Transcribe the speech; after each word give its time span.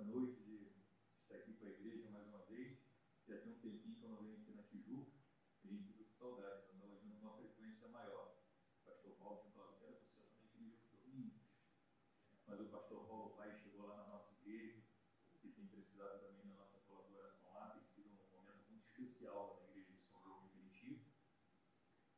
nessa 0.00 0.04
noite 0.04 0.40
de 0.40 0.72
estar 1.22 1.36
aqui 1.36 1.52
com 1.52 1.66
a 1.66 1.68
igreja 1.68 2.08
mais 2.10 2.26
uma 2.26 2.38
vez. 2.46 2.78
Já 3.28 3.38
tem 3.38 3.52
um 3.52 3.58
tempinho 3.58 3.96
que 3.96 4.02
eu 4.02 4.08
não 4.08 4.16
venho 4.16 4.38
aqui 4.40 4.52
na 4.52 4.62
Tijuca, 4.62 5.12
a 5.62 5.66
gente 5.68 5.84
fica 5.84 6.04
com 6.04 6.12
saudade, 6.12 6.64
então 6.64 6.76
estava 6.76 7.00
vindo 7.00 7.18
uma 7.20 7.36
frequência 7.36 7.86
maior. 7.88 8.40
O 8.80 8.84
pastor 8.86 9.14
Paulo 9.16 9.40
tinha 9.40 9.52
falado, 9.52 9.78
quero 9.78 10.00
você 10.00 10.22
na 10.38 10.44
igreja 10.46 10.78
por 10.88 10.96
domingo. 11.00 11.38
Mas 12.46 12.60
o 12.60 12.68
pastor 12.70 13.06
Paulo 13.06 13.36
Pai 13.36 13.54
chegou 13.54 13.86
lá 13.88 13.96
na 13.98 14.06
nossa 14.06 14.32
igreja, 14.32 14.82
e 15.44 15.48
tem 15.50 15.66
precisado 15.66 16.20
também 16.20 16.46
da 16.46 16.54
nossa 16.54 16.78
colaboração 16.78 17.52
lá, 17.52 17.70
tem 17.70 17.84
sido 17.84 18.08
um 18.08 18.38
momento 18.38 18.70
muito 18.70 18.84
especial 18.86 19.60
na 19.60 19.68
igreja 19.68 19.92
de 19.92 20.02
São 20.02 20.22
João 20.22 20.48
de 20.48 20.56
Meriti. 20.56 21.04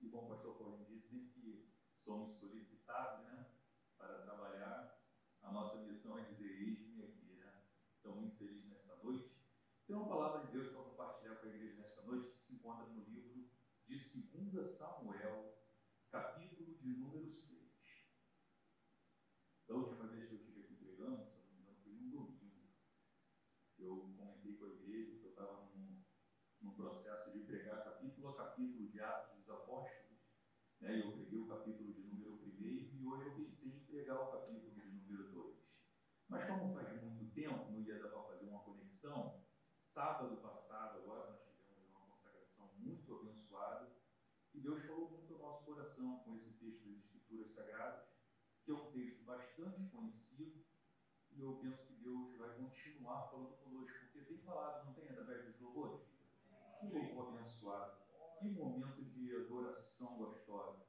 E 0.00 0.08
como 0.08 0.26
o 0.26 0.30
pastor 0.30 0.56
Paulo 0.56 0.84
disse, 0.84 1.18
que 1.32 1.68
somos 1.96 2.36
solicitados, 2.38 3.26
né, 3.26 3.50
para 3.96 4.22
trabalhar, 4.22 5.02
a 5.42 5.50
nossa 5.50 5.78
missão 5.78 6.16
é 6.18 6.22
dizer, 6.22 6.48
eis-me 6.48 7.02
aqui, 7.02 7.34
né? 7.34 7.64
Estou 7.96 8.16
muito 8.16 8.36
feliz 8.36 8.64
nessa 8.64 8.96
noite. 8.96 9.30
Tem 9.92 10.00
uma 10.00 10.08
palavra 10.08 10.46
de 10.46 10.52
Deus 10.52 10.72
para 10.72 10.84
compartilhar 10.84 11.36
com 11.36 11.44
a 11.44 11.50
igreja 11.50 11.76
nessa 11.76 12.00
noite 12.06 12.30
que 12.30 12.40
se 12.40 12.54
encontra 12.54 12.86
no 12.86 13.04
livro 13.04 13.46
de 13.86 13.94
2 13.94 14.72
Samuel, 14.72 15.54
capítulo 16.10 16.78
de 16.78 16.96
número 16.96 17.30
6. 17.30 17.60
Da 19.68 19.74
última 19.74 20.06
vez 20.06 20.26
que 20.26 20.32
eu 20.32 20.38
estive 20.38 20.60
aqui 20.62 20.76
pregando, 20.76 21.22
se 21.26 21.36
não 21.36 21.44
me 21.44 21.58
engano, 21.58 21.76
foi 21.82 21.92
num 21.92 22.10
domingo. 22.10 22.72
Eu 23.78 24.14
comentei 24.16 24.56
com 24.56 24.64
a 24.64 24.68
igreja 24.68 25.18
que 25.18 25.26
eu 25.26 25.30
estava 25.32 25.60
num, 25.74 26.02
num 26.62 26.74
processo 26.74 27.30
de 27.30 27.40
pregar 27.40 27.84
capítulo 27.84 28.28
a 28.28 28.36
capítulo 28.38 28.88
de 28.88 28.98
Atos 28.98 29.40
dos 29.40 29.50
Apóstolos. 29.50 30.22
Né? 30.80 31.02
Eu 31.02 31.12
preguei 31.12 31.38
o 31.38 31.48
capítulo 31.48 31.92
de 31.92 32.00
número 32.04 32.36
1 32.36 32.62
e 32.62 33.06
hoje 33.06 33.26
eu 33.26 33.34
pensei 33.34 33.72
em 33.72 33.84
pregar 33.84 34.22
o 34.22 34.32
capítulo 34.32 34.72
de 34.72 34.90
número 34.90 35.30
2. 35.30 35.54
Mas 36.30 36.48
como 36.48 36.72
faz 36.72 37.02
muito 37.02 37.34
tempo, 37.34 37.70
não 37.70 37.82
ia 37.82 37.98
dar 37.98 38.08
para 38.08 38.22
fazer 38.22 38.46
uma 38.46 38.64
conexão, 38.64 39.42
sábado 39.92 40.38
passado, 40.38 41.00
agora 41.00 41.32
nós 41.32 41.42
tivemos 41.42 41.90
uma 41.90 42.00
consagração 42.06 42.70
muito 42.78 43.14
abençoada 43.14 43.94
e 44.54 44.58
Deus 44.58 44.82
falou 44.86 45.10
muito 45.10 45.34
ao 45.34 45.40
nosso 45.40 45.66
coração 45.66 46.18
com 46.20 46.34
esse 46.34 46.50
texto 46.52 46.88
das 46.88 46.96
Escrituras 46.96 47.52
Sagradas, 47.52 48.08
que 48.64 48.70
é 48.70 48.74
um 48.74 48.90
texto 48.90 49.22
bastante 49.24 49.84
conhecido 49.90 50.64
e 51.32 51.42
eu 51.42 51.58
penso 51.58 51.86
que 51.86 51.92
Deus 51.96 52.38
vai 52.38 52.56
continuar 52.56 53.28
falando 53.28 53.54
conosco, 53.58 53.98
porque 54.06 54.22
tem 54.22 54.38
falado, 54.38 54.86
não 54.86 54.94
tem, 54.94 55.10
através 55.10 55.44
dos 55.44 55.60
louvores? 55.60 56.00
Que 56.80 56.86
louvor 56.86 57.34
abençoado, 57.34 57.98
que 58.40 58.48
momento 58.48 59.04
de 59.04 59.36
adoração 59.36 60.16
gostosa. 60.16 60.86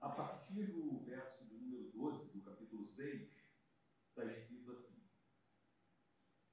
A 0.00 0.08
partir 0.08 0.72
do 0.72 1.04
verso 1.04 1.44
do 1.44 1.54
número 1.54 1.92
12 1.92 2.30
do 2.30 2.42
capítulo 2.42 2.84
6, 2.84 3.30
está 4.08 4.24
escrito 4.24 4.72
assim: 4.72 5.08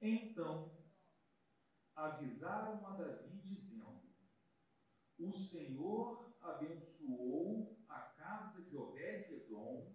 Então 0.00 0.73
avisaram 1.94 2.86
a 2.86 2.96
Davi, 2.96 3.40
dizendo: 3.42 4.02
O 5.18 5.32
Senhor 5.32 6.36
abençoou 6.40 7.84
a 7.88 8.00
casa 8.00 8.62
de 8.62 8.76
Obed-Edom 8.76 9.94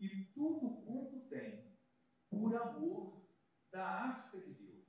e 0.00 0.24
tudo 0.34 0.82
quanto 0.84 1.28
tem, 1.28 1.76
por 2.28 2.54
amor 2.56 3.28
da 3.70 3.86
arca 3.86 4.40
de 4.40 4.54
Deus. 4.54 4.84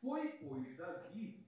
Foi, 0.00 0.38
pois, 0.38 0.76
Davi, 0.76 1.46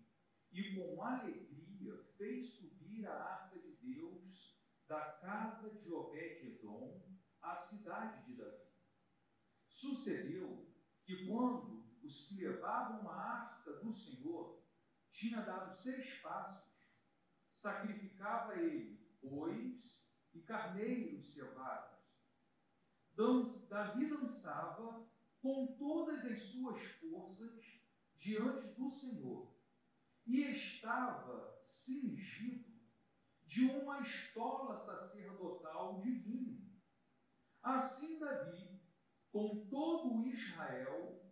e 0.50 0.74
com 0.74 1.02
alegria 1.02 2.02
fez 2.16 2.54
subir 2.54 3.06
a 3.06 3.14
arca 3.14 3.58
de 3.58 3.76
Deus 3.76 4.58
da 4.86 5.12
casa 5.20 5.70
de 5.70 5.92
Obed-Edom 5.92 7.02
à 7.42 7.54
cidade 7.54 8.24
de 8.26 8.36
Davi. 8.36 8.68
Sucedeu 9.68 10.66
que 11.04 11.26
quando 11.26 11.77
os 12.08 12.26
que 12.26 12.36
levavam 12.36 13.06
a 13.10 13.14
arca 13.14 13.72
do 13.74 13.92
Senhor 13.92 14.58
tinha 15.12 15.42
dado 15.42 15.70
seis 15.74 16.18
passos, 16.20 16.88
sacrificava 17.50 18.56
ele 18.56 18.98
bois 19.22 20.02
e 20.32 20.40
carneiros 20.40 21.34
cevados. 21.34 21.98
Davi 23.68 24.08
dançava 24.08 25.06
com 25.42 25.66
todas 25.76 26.24
as 26.24 26.42
suas 26.44 26.82
forças 26.92 27.62
diante 28.16 28.68
do 28.68 28.88
Senhor 28.88 29.52
e 30.26 30.40
estava 30.40 31.58
cingido 31.60 32.72
de 33.44 33.66
uma 33.66 34.00
estola 34.00 34.78
sacerdotal 34.78 36.00
de 36.00 36.10
linho. 36.10 36.72
Assim 37.62 38.18
Davi, 38.18 38.80
com 39.30 39.66
todo 39.66 40.24
Israel, 40.26 41.27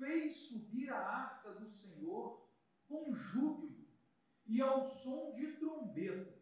fez 0.00 0.48
subir 0.48 0.90
a 0.90 0.98
arca 0.98 1.52
do 1.52 1.68
Senhor 1.68 2.48
com 2.88 3.14
júbilo 3.14 3.86
e 4.46 4.60
ao 4.60 4.88
som 4.88 5.34
de 5.36 5.52
trombetas. 5.58 6.40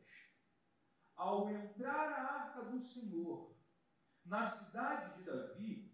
Ao 1.16 1.50
entrar 1.50 2.08
a 2.08 2.32
arca 2.44 2.62
do 2.70 2.80
Senhor 2.80 3.54
na 4.24 4.44
cidade 4.44 5.18
de 5.18 5.24
Davi, 5.24 5.92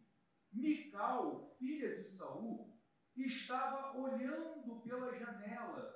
Mical, 0.53 1.56
filha 1.58 1.97
de 1.97 2.04
Saul, 2.06 2.78
estava 3.16 3.98
olhando 3.98 4.80
pela 4.82 5.16
janela 5.16 5.92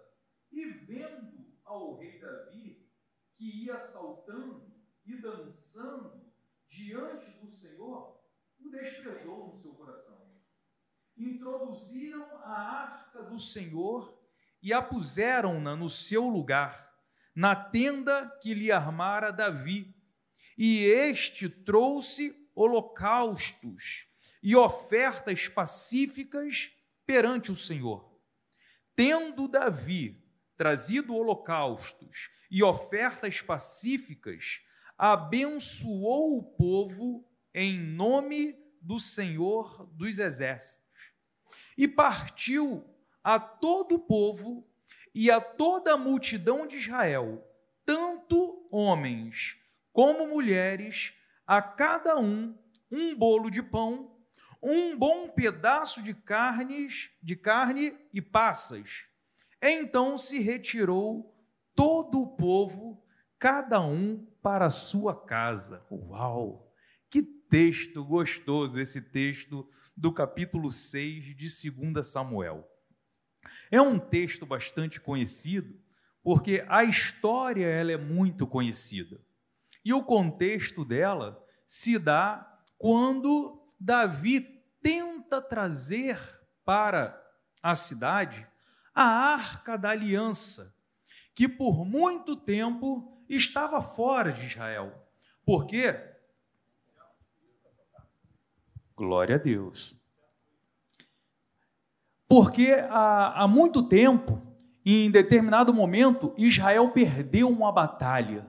e 0.51 0.65
vendo 0.65 1.53
ao 1.65 1.99
rei 1.99 2.19
Davi, 2.19 2.91
que 3.37 3.65
ia 3.65 3.79
saltando 3.79 4.73
e 5.05 5.21
dançando 5.21 6.33
diante 6.69 7.31
do 7.39 7.51
Senhor, 7.51 8.21
o 8.59 8.71
desprezou 8.71 9.49
no 9.49 9.57
seu 9.57 9.75
coração. 9.75 10.28
Introduziram 11.19 12.25
a 12.45 12.53
arca 12.53 13.23
do 13.25 13.39
Senhor 13.39 14.17
e 14.63 14.73
a 14.73 14.81
puseram-na 14.81 15.75
no 15.75 15.89
seu 15.89 16.29
lugar, 16.29 16.95
na 17.35 17.57
tenda 17.57 18.29
que 18.41 18.55
lhe 18.55 18.71
armara 18.71 19.33
Davi. 19.33 19.95
E 20.57 20.85
este 20.85 21.49
trouxe 21.49 22.49
holocaustos 22.55 24.09
e 24.43 24.55
ofertas 24.55 25.49
pacíficas 25.49 26.71
perante 27.05 27.51
o 27.51 27.57
Senhor. 27.57 28.09
Tendo 28.95 29.49
Davi 29.49 30.21
trazido 30.57 31.15
holocaustos 31.15 32.31
e 32.51 32.63
ofertas 32.63 33.41
pacíficas, 33.41 34.61
abençoou 34.97 36.39
o 36.39 36.43
povo 36.43 37.25
em 37.55 37.79
nome 37.79 38.57
do 38.81 38.99
Senhor 38.99 39.87
dos 39.95 40.19
Exércitos. 40.19 40.88
E 41.79 41.89
partiu 41.89 42.85
a 43.25 43.39
todo 43.39 43.95
o 43.95 43.99
povo 43.99 44.67
e 45.15 45.31
a 45.31 45.41
toda 45.41 45.95
a 45.95 45.97
multidão 45.97 46.67
de 46.67 46.77
Israel, 46.77 47.43
tanto 47.87 48.69
homens 48.71 49.57
como 49.93 50.27
mulheres, 50.27 51.15
a 51.47 51.63
cada 51.63 52.19
um 52.19 52.55
um 52.91 53.15
bolo 53.15 53.51
de 53.51 53.63
pão, 53.63 54.11
um 54.63 54.97
bom 54.97 55.29
pedaço 55.29 56.03
de 56.03 56.15
carnes, 56.15 57.11
de 57.23 57.37
carne 57.37 57.97
e 58.13 58.21
passas. 58.21 59.05
Então 59.63 60.17
se 60.17 60.39
retirou 60.41 61.35
todo 61.75 62.21
o 62.21 62.27
povo, 62.27 63.03
cada 63.39 63.81
um 63.81 64.27
para 64.43 64.67
a 64.67 64.71
sua 64.71 65.15
casa. 65.15 65.85
Uau! 65.91 66.68
Texto 67.49 68.05
gostoso 68.05 68.79
esse 68.79 69.01
texto 69.01 69.67
do 69.97 70.13
capítulo 70.13 70.71
6 70.71 71.35
de 71.35 71.71
2 71.71 72.07
Samuel. 72.07 72.69
É 73.71 73.81
um 73.81 73.99
texto 73.99 74.45
bastante 74.45 75.01
conhecido, 75.01 75.75
porque 76.23 76.65
a 76.69 76.85
história 76.85 77.67
ela 77.67 77.91
é 77.91 77.97
muito 77.97 78.47
conhecida. 78.47 79.19
E 79.83 79.95
o 79.95 80.05
contexto 80.05 80.85
dela 80.85 81.43
se 81.67 81.99
dá 81.99 82.61
quando 82.77 83.67
Davi 83.81 84.41
tenta 84.83 85.41
trazer 85.41 86.19
para 86.65 87.19
a 87.63 87.75
cidade 87.75 88.47
a 88.95 89.05
arca 89.05 89.79
da 89.79 89.91
aliança, 89.91 90.77
que 91.35 91.49
por 91.49 91.87
muito 91.87 92.37
tempo 92.37 93.25
estava 93.29 93.81
fora 93.81 94.33
de 94.33 94.45
Israel. 94.45 94.93
Por 95.47 95.67
quê? 95.67 96.18
Glória 98.99 99.37
a 99.37 99.39
Deus. 99.39 99.97
Porque 102.27 102.73
há, 102.91 103.45
há 103.45 103.47
muito 103.47 103.85
tempo, 103.85 104.43
em 104.85 105.09
determinado 105.09 105.73
momento, 105.73 106.35
Israel 106.37 106.91
perdeu 106.91 107.49
uma 107.49 107.71
batalha 107.71 108.45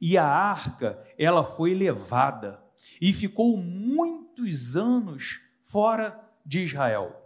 e 0.00 0.18
a 0.18 0.26
arca 0.26 1.00
ela 1.16 1.44
foi 1.44 1.72
levada 1.72 2.60
e 3.00 3.12
ficou 3.12 3.56
muitos 3.56 4.74
anos 4.74 5.40
fora 5.62 6.20
de 6.44 6.64
Israel. 6.64 7.16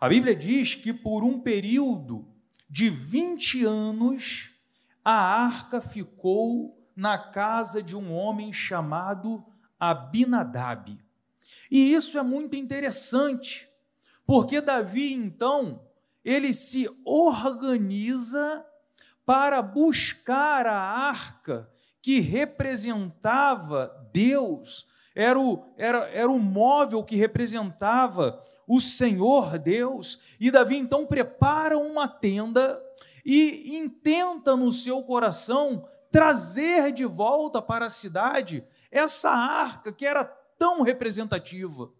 A 0.00 0.08
Bíblia 0.08 0.36
diz 0.36 0.76
que 0.76 0.92
por 0.92 1.24
um 1.24 1.40
período 1.40 2.28
de 2.70 2.88
20 2.88 3.64
anos 3.64 4.52
a 5.04 5.14
arca 5.14 5.80
ficou 5.80 6.80
na 6.94 7.18
casa 7.18 7.82
de 7.82 7.96
um 7.96 8.14
homem 8.14 8.52
chamado 8.52 9.44
Abinadab. 9.80 11.03
E 11.70 11.92
isso 11.92 12.18
é 12.18 12.22
muito 12.22 12.56
interessante, 12.56 13.68
Porque 14.26 14.60
Davi, 14.60 15.12
então, 15.12 15.82
ele 16.24 16.54
se 16.54 16.88
organiza 17.04 18.64
para 19.26 19.60
buscar 19.60 20.66
a 20.66 20.78
arca 20.78 21.70
que 22.00 22.20
representava 22.20 24.08
Deus, 24.12 24.86
era 25.14 25.38
o, 25.38 25.64
era, 25.76 26.08
era 26.10 26.30
o 26.30 26.38
móvel 26.38 27.04
que 27.04 27.16
representava 27.16 28.42
o 28.66 28.80
Senhor 28.80 29.58
Deus. 29.58 30.20
E 30.40 30.50
Davi 30.50 30.76
então 30.76 31.06
prepara 31.06 31.78
uma 31.78 32.08
tenda 32.08 32.82
e 33.24 33.76
intenta 33.76 34.56
no 34.56 34.72
seu 34.72 35.02
coração 35.02 35.88
trazer 36.10 36.92
de 36.92 37.04
volta 37.04 37.60
para 37.62 37.86
a 37.86 37.90
cidade 37.90 38.64
essa 38.90 39.30
arca 39.30 39.92
que 39.92 40.06
era 40.06 40.24
tão 40.58 40.82
representativa. 40.82 41.92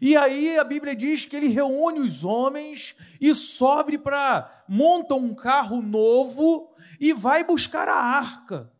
E 0.00 0.16
aí 0.16 0.58
a 0.58 0.64
Bíblia 0.64 0.96
diz 0.96 1.26
que 1.26 1.36
ele 1.36 1.48
reúne 1.48 2.00
os 2.00 2.24
homens 2.24 2.94
e 3.20 3.32
sobe 3.34 3.96
para 3.98 4.64
monta 4.68 5.14
um 5.14 5.34
carro 5.34 5.80
novo 5.80 6.74
e 6.98 7.12
vai 7.12 7.44
buscar 7.44 7.88
a 7.88 7.96
arca. 7.96 8.72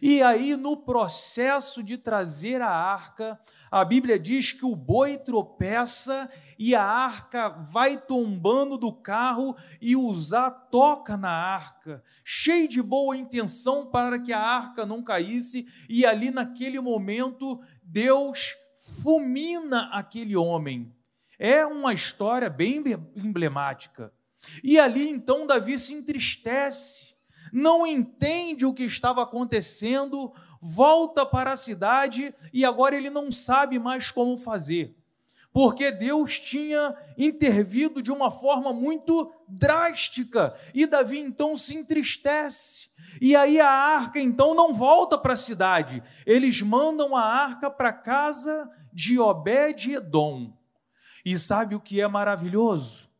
E 0.00 0.22
aí, 0.22 0.56
no 0.56 0.76
processo 0.76 1.82
de 1.82 1.98
trazer 1.98 2.62
a 2.62 2.70
arca, 2.70 3.38
a 3.70 3.84
Bíblia 3.84 4.18
diz 4.18 4.52
que 4.52 4.64
o 4.64 4.76
boi 4.76 5.18
tropeça 5.18 6.30
e 6.64 6.76
a 6.76 6.84
arca 6.84 7.48
vai 7.48 8.00
tombando 8.00 8.78
do 8.78 8.92
carro 8.92 9.56
e 9.80 9.96
Uzá 9.96 10.48
toca 10.48 11.16
na 11.16 11.28
arca, 11.28 12.04
cheio 12.24 12.68
de 12.68 12.80
boa 12.80 13.16
intenção 13.16 13.86
para 13.86 14.16
que 14.16 14.32
a 14.32 14.38
arca 14.38 14.86
não 14.86 15.02
caísse, 15.02 15.66
e 15.88 16.06
ali 16.06 16.30
naquele 16.30 16.78
momento 16.78 17.60
Deus 17.82 18.54
fulmina 19.02 19.90
aquele 19.92 20.36
homem. 20.36 20.94
É 21.36 21.66
uma 21.66 21.92
história 21.92 22.48
bem 22.48 22.80
emblemática. 23.16 24.12
E 24.62 24.78
ali 24.78 25.08
então 25.08 25.48
Davi 25.48 25.76
se 25.80 25.92
entristece 25.92 27.12
não 27.52 27.84
entende 27.84 28.64
o 28.64 28.72
que 28.72 28.84
estava 28.84 29.24
acontecendo, 29.24 30.32
volta 30.60 31.26
para 31.26 31.52
a 31.52 31.56
cidade 31.56 32.32
e 32.52 32.64
agora 32.64 32.96
ele 32.96 33.10
não 33.10 33.32
sabe 33.32 33.80
mais 33.80 34.12
como 34.12 34.36
fazer. 34.36 34.96
Porque 35.52 35.92
Deus 35.92 36.40
tinha 36.40 36.96
intervido 37.16 38.02
de 38.02 38.10
uma 38.10 38.30
forma 38.30 38.72
muito 38.72 39.30
drástica 39.46 40.54
e 40.72 40.86
Davi 40.86 41.18
então 41.18 41.56
se 41.56 41.76
entristece. 41.76 42.90
E 43.20 43.36
aí 43.36 43.60
a 43.60 43.68
arca 43.68 44.18
então 44.18 44.54
não 44.54 44.72
volta 44.72 45.18
para 45.18 45.34
a 45.34 45.36
cidade, 45.36 46.02
eles 46.24 46.62
mandam 46.62 47.14
a 47.14 47.22
arca 47.22 47.70
para 47.70 47.90
a 47.90 47.92
casa 47.92 48.70
de 48.92 49.18
Obed-Edom. 49.18 50.56
E 51.24 51.36
sabe 51.36 51.74
o 51.74 51.80
que 51.80 52.00
é 52.00 52.08
maravilhoso? 52.08 53.10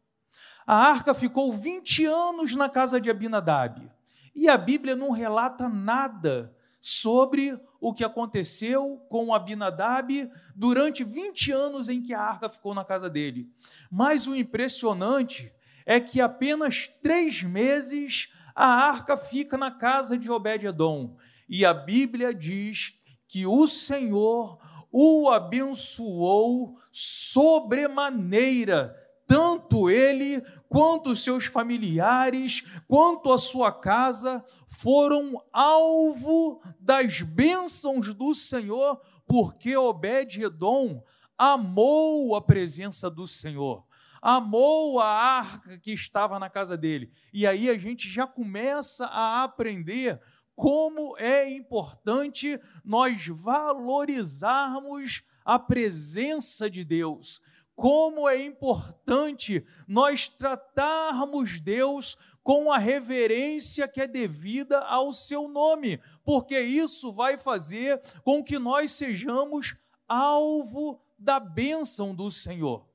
A 0.66 0.74
arca 0.74 1.12
ficou 1.12 1.52
20 1.52 2.06
anos 2.06 2.56
na 2.56 2.68
casa 2.68 3.00
de 3.00 3.10
Abinadab. 3.10 3.90
E 4.34 4.48
a 4.48 4.56
Bíblia 4.56 4.96
não 4.96 5.10
relata 5.10 5.68
nada 5.68 6.56
sobre 6.84 7.56
o 7.80 7.94
que 7.94 8.02
aconteceu 8.02 9.00
com 9.08 9.32
Abinadab 9.32 10.28
durante 10.56 11.04
20 11.04 11.52
anos 11.52 11.88
em 11.88 12.02
que 12.02 12.12
a 12.12 12.20
arca 12.20 12.48
ficou 12.48 12.74
na 12.74 12.84
casa 12.84 13.08
dele. 13.08 13.48
Mas 13.88 14.26
o 14.26 14.34
impressionante 14.34 15.54
é 15.86 16.00
que 16.00 16.20
apenas 16.20 16.90
três 17.00 17.40
meses 17.40 18.30
a 18.52 18.66
arca 18.66 19.16
fica 19.16 19.56
na 19.56 19.70
casa 19.70 20.18
de 20.18 20.28
Obed-Edom. 20.28 21.16
E 21.48 21.64
a 21.64 21.72
Bíblia 21.72 22.34
diz 22.34 22.94
que 23.28 23.46
o 23.46 23.64
Senhor 23.68 24.58
o 24.90 25.30
abençoou 25.30 26.76
sobremaneira, 26.90 28.92
tanto 29.32 29.88
ele 29.88 30.42
quanto 30.68 31.08
os 31.08 31.24
seus 31.24 31.46
familiares, 31.46 32.62
quanto 32.86 33.32
a 33.32 33.38
sua 33.38 33.72
casa 33.72 34.44
foram 34.68 35.42
alvo 35.50 36.60
das 36.78 37.22
bênçãos 37.22 38.12
do 38.12 38.34
Senhor, 38.34 39.00
porque 39.26 39.74
Obed-edom 39.74 41.02
amou 41.38 42.36
a 42.36 42.42
presença 42.42 43.10
do 43.10 43.26
Senhor, 43.26 43.86
amou 44.20 45.00
a 45.00 45.08
arca 45.08 45.78
que 45.78 45.92
estava 45.92 46.38
na 46.38 46.50
casa 46.50 46.76
dele. 46.76 47.10
E 47.32 47.46
aí 47.46 47.70
a 47.70 47.78
gente 47.78 48.10
já 48.10 48.26
começa 48.26 49.06
a 49.06 49.44
aprender 49.44 50.20
como 50.54 51.16
é 51.16 51.50
importante 51.50 52.60
nós 52.84 53.26
valorizarmos 53.28 55.22
a 55.42 55.58
presença 55.58 56.68
de 56.68 56.84
Deus 56.84 57.40
como 57.82 58.28
é 58.28 58.40
importante 58.40 59.66
nós 59.88 60.28
tratarmos 60.28 61.58
Deus 61.58 62.16
com 62.40 62.70
a 62.70 62.78
reverência 62.78 63.88
que 63.88 64.00
é 64.00 64.06
devida 64.06 64.78
ao 64.82 65.12
seu 65.12 65.48
nome, 65.48 66.00
porque 66.22 66.60
isso 66.60 67.10
vai 67.10 67.36
fazer 67.36 68.00
com 68.22 68.40
que 68.40 68.56
nós 68.56 68.92
sejamos 68.92 69.74
alvo 70.06 71.02
da 71.18 71.40
bênção 71.40 72.14
do 72.14 72.30
Senhor. 72.30 72.88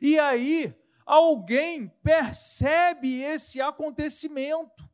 E 0.00 0.16
aí, 0.20 0.72
alguém 1.04 1.88
percebe 2.00 3.20
esse 3.20 3.60
acontecimento. 3.60 4.88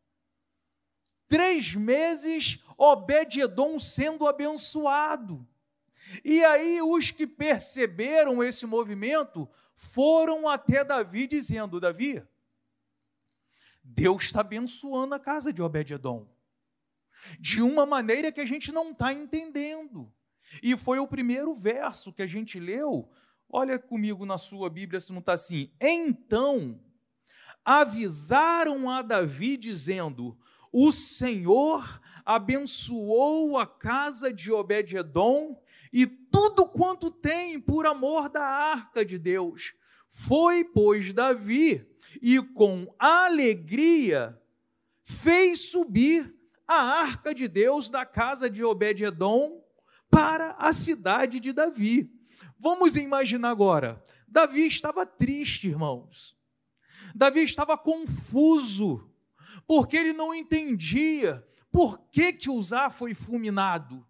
Três 1.29 1.75
meses, 1.75 2.61
Obed-Edom 2.79 3.79
sendo 3.79 4.27
abençoado. 4.27 5.47
E 6.25 6.45
aí 6.45 6.81
os 6.83 7.11
que 7.11 7.27
perceberam 7.27 8.43
esse 8.43 8.67
movimento 8.67 9.49
foram 9.75 10.49
até 10.49 10.85
Davi 10.85 11.27
dizendo: 11.27 11.81
Davi, 11.81 12.23
Deus 13.83 14.25
está 14.25 14.41
abençoando 14.41 15.15
a 15.15 15.21
casa 15.21 15.53
de 15.53 15.63
Obed-Edom 15.63 16.29
de 17.39 17.63
uma 17.63 17.87
maneira 17.87 18.33
que 18.33 18.41
a 18.41 18.47
gente 18.47 18.73
não 18.73 18.91
está 18.91 19.13
entendendo. 19.13 20.13
E 20.63 20.77
foi 20.77 20.99
o 20.99 21.09
primeiro 21.09 21.55
verso 21.55 22.13
que 22.13 22.23
a 22.23 22.27
gente 22.27 22.59
leu. 22.59 23.11
Olha 23.49 23.79
comigo 23.79 24.27
na 24.27 24.39
sua 24.39 24.69
Bíblia 24.69 25.01
se 25.01 25.13
não 25.13 25.21
está 25.21 25.33
assim. 25.35 25.71
Então 25.81 26.81
avisaram 27.65 28.91
a 28.91 29.01
Davi 29.01 29.57
dizendo: 29.57 30.37
O 30.73 30.93
Senhor 30.93 32.01
abençoou 32.25 33.59
a 33.59 33.67
casa 33.67 34.33
de 34.33 34.53
Obed-Edom 34.53 35.61
e 35.95 36.09
tudo 36.09 36.67
quanto 36.67 37.09
tem 37.09 37.61
por 37.61 37.87
amor 37.87 38.29
da 38.29 38.45
arca 38.45 39.05
de 39.05 39.17
Deus. 39.17 39.75
Foi, 40.09 40.65
pois, 40.65 41.13
Davi, 41.13 41.87
e 42.21 42.43
com 42.43 42.93
alegria 42.99 44.37
fez 45.05 45.71
subir 45.71 46.35
a 46.67 46.75
arca 46.75 47.33
de 47.33 47.47
Deus 47.47 47.89
da 47.89 48.05
casa 48.05 48.51
de 48.51 48.65
Obed-Edom 48.65 49.63
para 50.11 50.57
a 50.59 50.73
cidade 50.73 51.39
de 51.39 51.53
Davi. 51.53 52.11
Vamos 52.59 52.97
imaginar 52.97 53.51
agora. 53.51 54.03
Davi 54.27 54.67
estava 54.67 55.07
triste, 55.07 55.69
irmãos. 55.69 56.37
Davi 57.15 57.45
estava 57.45 57.79
confuso, 57.79 59.09
porque 59.65 59.97
ele 59.97 60.13
não 60.13 60.35
entendia 60.35 61.47
por 61.71 62.01
que 62.11 62.33
que 62.33 62.51
Uzá 62.51 62.91
foi 62.91 63.15
fulminado. 63.15 64.05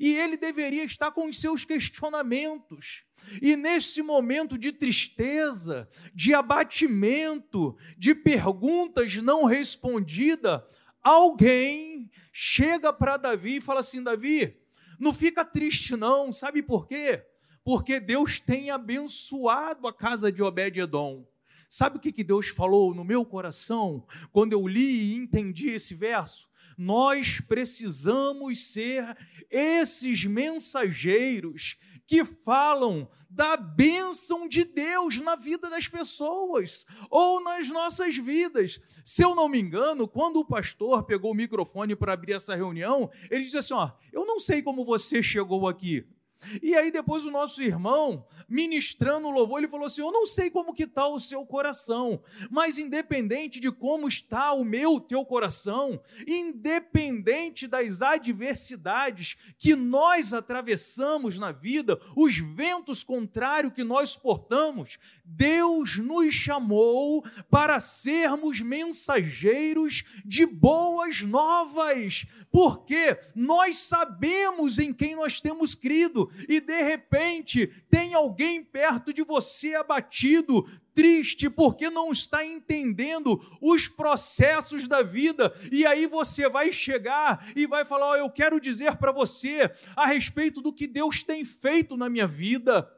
E 0.00 0.14
ele 0.14 0.36
deveria 0.36 0.84
estar 0.84 1.10
com 1.10 1.28
os 1.28 1.40
seus 1.40 1.64
questionamentos. 1.64 3.04
E 3.40 3.56
nesse 3.56 4.02
momento 4.02 4.58
de 4.58 4.72
tristeza, 4.72 5.88
de 6.14 6.34
abatimento, 6.34 7.76
de 7.96 8.14
perguntas 8.14 9.16
não 9.16 9.44
respondidas, 9.44 10.60
alguém 11.02 12.10
chega 12.32 12.92
para 12.92 13.16
Davi 13.16 13.56
e 13.56 13.60
fala 13.60 13.80
assim: 13.80 14.02
Davi, 14.02 14.56
não 14.98 15.12
fica 15.12 15.44
triste, 15.44 15.96
não, 15.96 16.32
sabe 16.32 16.62
por 16.62 16.86
quê? 16.86 17.24
Porque 17.64 17.98
Deus 17.98 18.40
tem 18.40 18.70
abençoado 18.70 19.86
a 19.86 19.92
casa 19.92 20.30
de 20.30 20.42
Obed-Edom. 20.42 21.26
Sabe 21.68 21.96
o 21.96 22.00
que 22.00 22.22
Deus 22.22 22.48
falou 22.48 22.94
no 22.94 23.04
meu 23.04 23.24
coração 23.24 24.06
quando 24.32 24.52
eu 24.52 24.66
li 24.66 25.12
e 25.12 25.14
entendi 25.16 25.70
esse 25.70 25.94
verso? 25.94 26.48
Nós 26.76 27.40
precisamos 27.40 28.72
ser 28.72 29.16
esses 29.50 30.24
mensageiros 30.24 31.76
que 32.06 32.24
falam 32.24 33.08
da 33.30 33.56
bênção 33.56 34.48
de 34.48 34.64
Deus 34.64 35.20
na 35.20 35.36
vida 35.36 35.70
das 35.70 35.88
pessoas 35.88 36.84
ou 37.10 37.42
nas 37.42 37.68
nossas 37.68 38.16
vidas. 38.16 38.80
Se 39.04 39.22
eu 39.22 39.34
não 39.34 39.48
me 39.48 39.60
engano, 39.60 40.06
quando 40.06 40.38
o 40.38 40.44
pastor 40.44 41.04
pegou 41.04 41.32
o 41.32 41.34
microfone 41.34 41.96
para 41.96 42.12
abrir 42.12 42.34
essa 42.34 42.54
reunião, 42.54 43.10
ele 43.30 43.44
disse 43.44 43.58
assim: 43.58 43.74
Ó, 43.74 43.90
eu 44.12 44.26
não 44.26 44.38
sei 44.38 44.62
como 44.62 44.84
você 44.84 45.22
chegou 45.22 45.66
aqui, 45.66 46.06
E 46.62 46.74
aí 46.74 46.90
depois 46.90 47.24
o 47.24 47.30
nosso 47.30 47.62
irmão, 47.62 48.26
ministrando 48.48 49.28
o 49.28 49.30
louvor, 49.30 49.58
ele 49.58 49.68
falou 49.68 49.86
assim: 49.86 50.02
"Eu 50.02 50.12
não 50.12 50.26
sei 50.26 50.50
como 50.50 50.74
que 50.74 50.84
está 50.84 51.06
o 51.06 51.20
seu 51.20 51.44
coração, 51.44 52.22
mas 52.50 52.78
independente 52.78 53.60
de 53.60 53.70
como 53.70 54.08
está 54.08 54.52
o 54.52 54.64
meu, 54.64 55.00
teu 55.00 55.24
coração, 55.24 56.00
independente 56.26 57.66
das 57.66 58.02
adversidades 58.02 59.36
que 59.58 59.74
nós 59.74 60.32
atravessamos 60.32 61.38
na 61.38 61.52
vida, 61.52 61.98
os 62.16 62.38
ventos 62.38 63.02
contrários 63.02 63.72
que 63.72 63.84
nós 63.84 64.10
suportamos, 64.10 64.98
Deus 65.24 65.98
nos 65.98 66.34
chamou 66.34 67.24
para 67.50 67.80
sermos 67.80 68.60
mensageiros 68.60 70.04
de 70.24 70.46
boas 70.46 71.22
novas, 71.22 72.26
porque 72.50 73.18
nós 73.34 73.78
sabemos 73.78 74.78
em 74.78 74.92
quem 74.92 75.14
nós 75.14 75.40
temos 75.40 75.74
crido 75.74 76.30
e 76.48 76.60
de 76.60 76.82
repente 76.82 77.66
tem 77.88 78.14
alguém 78.14 78.62
perto 78.62 79.12
de 79.12 79.22
você 79.22 79.74
abatido, 79.74 80.64
triste 80.94 81.50
porque 81.50 81.90
não 81.90 82.10
está 82.12 82.44
entendendo 82.44 83.40
os 83.60 83.88
processos 83.88 84.86
da 84.88 85.02
vida. 85.02 85.52
E 85.70 85.84
aí 85.84 86.06
você 86.06 86.48
vai 86.48 86.70
chegar 86.72 87.46
e 87.54 87.66
vai 87.66 87.84
falar: 87.84 88.12
oh, 88.12 88.16
Eu 88.16 88.30
quero 88.30 88.60
dizer 88.60 88.96
para 88.96 89.12
você 89.12 89.70
a 89.96 90.06
respeito 90.06 90.62
do 90.62 90.72
que 90.72 90.86
Deus 90.86 91.22
tem 91.22 91.44
feito 91.44 91.96
na 91.96 92.08
minha 92.08 92.26
vida. 92.26 92.88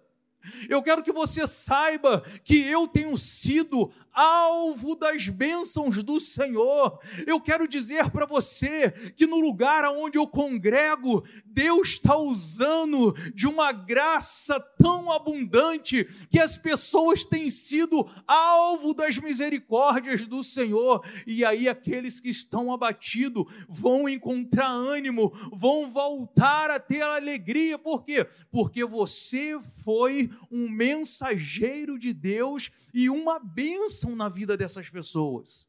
Eu 0.69 0.83
quero 0.83 1.02
que 1.02 1.12
você 1.12 1.47
saiba 1.47 2.21
que 2.45 2.61
eu 2.61 2.87
tenho 2.87 3.16
sido 3.16 3.90
alvo 4.16 4.96
das 4.96 5.28
bênçãos 5.28 6.02
do 6.02 6.18
Senhor. 6.18 6.99
Eu 7.26 7.38
quero 7.38 7.68
dizer 7.68 8.11
para 8.11 8.25
você 8.25 8.90
que 9.14 9.26
no 9.26 9.38
lugar 9.38 9.85
onde 9.85 10.18
eu 10.18 10.26
congrego, 10.26 11.23
Deus 11.44 11.88
está 11.90 12.16
usando 12.16 13.12
de 13.35 13.46
uma 13.46 13.73
graça 13.73 14.58
tão 14.78 15.12
abundante 15.12 16.04
que 16.30 16.38
as 16.38 16.56
pessoas 16.56 17.25
têm 17.25 17.50
sido 17.50 18.08
alvo 18.26 18.94
das 18.94 19.18
misericórdias 19.18 20.26
do 20.26 20.42
Senhor. 20.42 21.04
E 21.26 21.44
aí 21.44 21.68
aqueles 21.68 22.18
que 22.18 22.30
estão 22.30 22.73
abatidos 22.73 23.44
vão 23.68 24.08
encontrar 24.08 24.70
ânimo, 24.70 25.30
vão 25.52 25.90
voltar 25.90 26.70
a 26.70 26.80
ter 26.80 27.02
alegria. 27.02 27.78
Por 27.78 28.02
quê? 28.02 28.26
Porque 28.50 28.85
você 28.85 29.58
foi 29.85 30.30
um 30.50 30.70
mensageiro 30.70 31.99
de 31.99 32.14
Deus 32.14 32.70
e 32.94 33.11
uma 33.11 33.38
bênção 33.38 34.06
na 34.15 34.29
vida 34.29 34.57
dessas 34.57 34.89
pessoas. 34.89 35.69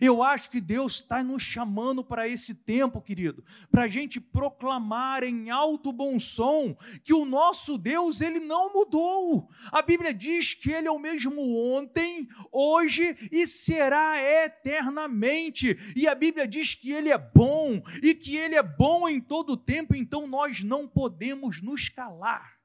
Eu 0.00 0.22
acho 0.22 0.50
que 0.50 0.60
Deus 0.60 0.96
está 0.96 1.22
nos 1.22 1.42
chamando 1.42 2.04
para 2.04 2.28
esse 2.28 2.54
tempo, 2.54 3.00
querido, 3.00 3.42
para 3.70 3.84
a 3.84 3.88
gente 3.88 4.20
proclamar 4.20 5.22
em 5.22 5.48
alto 5.50 5.92
bom 5.92 6.18
som 6.18 6.76
que 7.02 7.14
o 7.14 7.24
nosso 7.24 7.78
Deus, 7.78 8.20
ele 8.20 8.38
não 8.38 8.72
mudou. 8.72 9.48
A 9.72 9.80
Bíblia 9.80 10.12
diz 10.12 10.52
que 10.52 10.70
ele 10.70 10.88
é 10.88 10.90
o 10.90 10.98
mesmo 10.98 11.56
ontem, 11.74 12.28
hoje 12.52 13.16
e 13.32 13.46
será 13.46 14.20
eternamente. 14.44 15.78
E 15.96 16.06
a 16.06 16.14
Bíblia 16.14 16.46
diz 16.46 16.74
que 16.74 16.92
ele 16.92 17.10
é 17.10 17.18
bom 17.18 17.82
e 18.02 18.14
que 18.14 18.36
ele 18.36 18.56
é 18.56 18.62
bom 18.62 19.08
em 19.08 19.20
todo 19.20 19.54
o 19.54 19.56
tempo, 19.56 19.94
então 19.94 20.26
nós 20.26 20.62
não 20.62 20.86
podemos 20.86 21.62
nos 21.62 21.88
calar. 21.88 22.57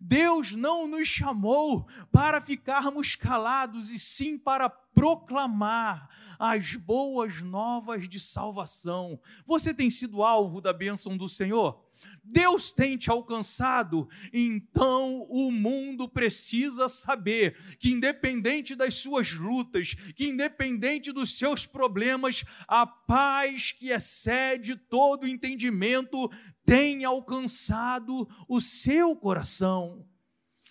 Deus 0.00 0.52
não 0.52 0.86
nos 0.86 1.08
chamou 1.08 1.86
para 2.10 2.40
ficarmos 2.40 3.14
calados, 3.14 3.90
e 3.90 3.98
sim 3.98 4.38
para 4.38 4.68
proclamar 4.68 6.08
as 6.38 6.76
boas 6.76 7.42
novas 7.42 8.08
de 8.08 8.20
salvação. 8.20 9.20
Você 9.44 9.74
tem 9.74 9.90
sido 9.90 10.22
alvo 10.22 10.60
da 10.60 10.72
bênção 10.72 11.16
do 11.16 11.28
Senhor? 11.28 11.83
Deus 12.22 12.72
tem 12.72 12.96
te 12.96 13.10
alcançado, 13.10 14.08
então 14.32 15.22
o 15.28 15.52
mundo 15.52 16.08
precisa 16.08 16.88
saber 16.88 17.56
que, 17.78 17.90
independente 17.90 18.74
das 18.74 18.94
suas 18.94 19.32
lutas, 19.32 19.94
que 20.14 20.26
independente 20.26 21.12
dos 21.12 21.38
seus 21.38 21.66
problemas, 21.66 22.44
a 22.66 22.86
paz 22.86 23.72
que 23.72 23.90
excede 23.90 24.76
todo 24.76 25.26
entendimento 25.26 26.30
tem 26.64 27.04
alcançado 27.04 28.28
o 28.48 28.60
seu 28.60 29.14
coração. 29.14 30.06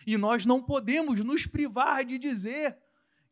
E 0.06 0.18
nós 0.18 0.46
não 0.46 0.62
podemos 0.62 1.24
nos 1.24 1.46
privar 1.46 2.04
de 2.04 2.18
dizer 2.18 2.78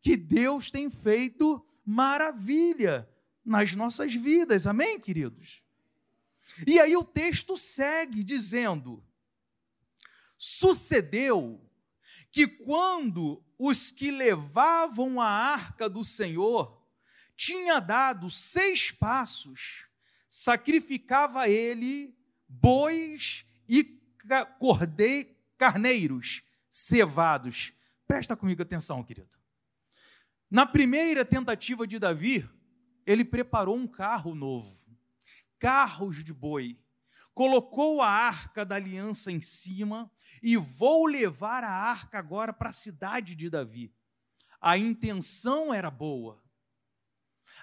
que 0.01 0.15
Deus 0.15 0.71
tem 0.71 0.89
feito 0.89 1.63
maravilha 1.85 3.07
nas 3.43 3.73
nossas 3.73 4.13
vidas, 4.13 4.67
amém, 4.67 4.99
queridos? 4.99 5.63
E 6.65 6.79
aí 6.79 6.95
o 6.95 7.03
texto 7.03 7.57
segue 7.57 8.23
dizendo: 8.23 9.03
Sucedeu 10.37 11.61
que 12.31 12.47
quando 12.47 13.43
os 13.57 13.91
que 13.91 14.09
levavam 14.09 15.19
a 15.19 15.27
arca 15.27 15.89
do 15.89 16.03
Senhor 16.03 16.81
tinha 17.35 17.79
dado 17.79 18.29
seis 18.29 18.91
passos, 18.91 19.85
sacrificava 20.27 21.47
ele 21.47 22.15
bois 22.47 23.45
e 23.67 23.83
cordei, 24.59 25.37
carneiros 25.57 26.43
cevados. 26.69 27.73
Presta 28.07 28.35
comigo 28.35 28.61
atenção, 28.61 29.03
querido. 29.03 29.37
Na 30.49 30.65
primeira 30.65 31.23
tentativa 31.23 31.87
de 31.87 31.97
Davi, 31.97 32.49
ele 33.05 33.23
preparou 33.23 33.75
um 33.75 33.87
carro 33.87 34.35
novo 34.35 34.80
carros 35.61 36.23
de 36.23 36.33
boi, 36.33 36.83
colocou 37.35 38.01
a 38.01 38.09
arca 38.09 38.65
da 38.65 38.75
aliança 38.75 39.31
em 39.31 39.41
cima 39.41 40.11
e 40.41 40.57
vou 40.57 41.05
levar 41.05 41.63
a 41.63 41.69
arca 41.71 42.17
agora 42.17 42.51
para 42.51 42.71
a 42.71 42.73
cidade 42.73 43.35
de 43.35 43.47
Davi. 43.47 43.93
A 44.59 44.75
intenção 44.75 45.71
era 45.71 45.91
boa, 45.91 46.41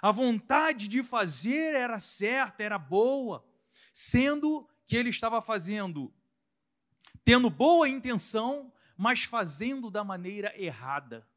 a 0.00 0.12
vontade 0.12 0.86
de 0.86 1.02
fazer 1.02 1.74
era 1.74 1.98
certa, 1.98 2.62
era 2.62 2.78
boa, 2.78 3.44
sendo 3.92 4.68
que 4.86 4.96
ele 4.96 5.10
estava 5.10 5.42
fazendo, 5.42 6.14
tendo 7.24 7.50
boa 7.50 7.88
intenção, 7.88 8.72
mas 8.96 9.24
fazendo 9.24 9.90
da 9.90 10.04
maneira 10.04 10.52
errada. 10.56 11.28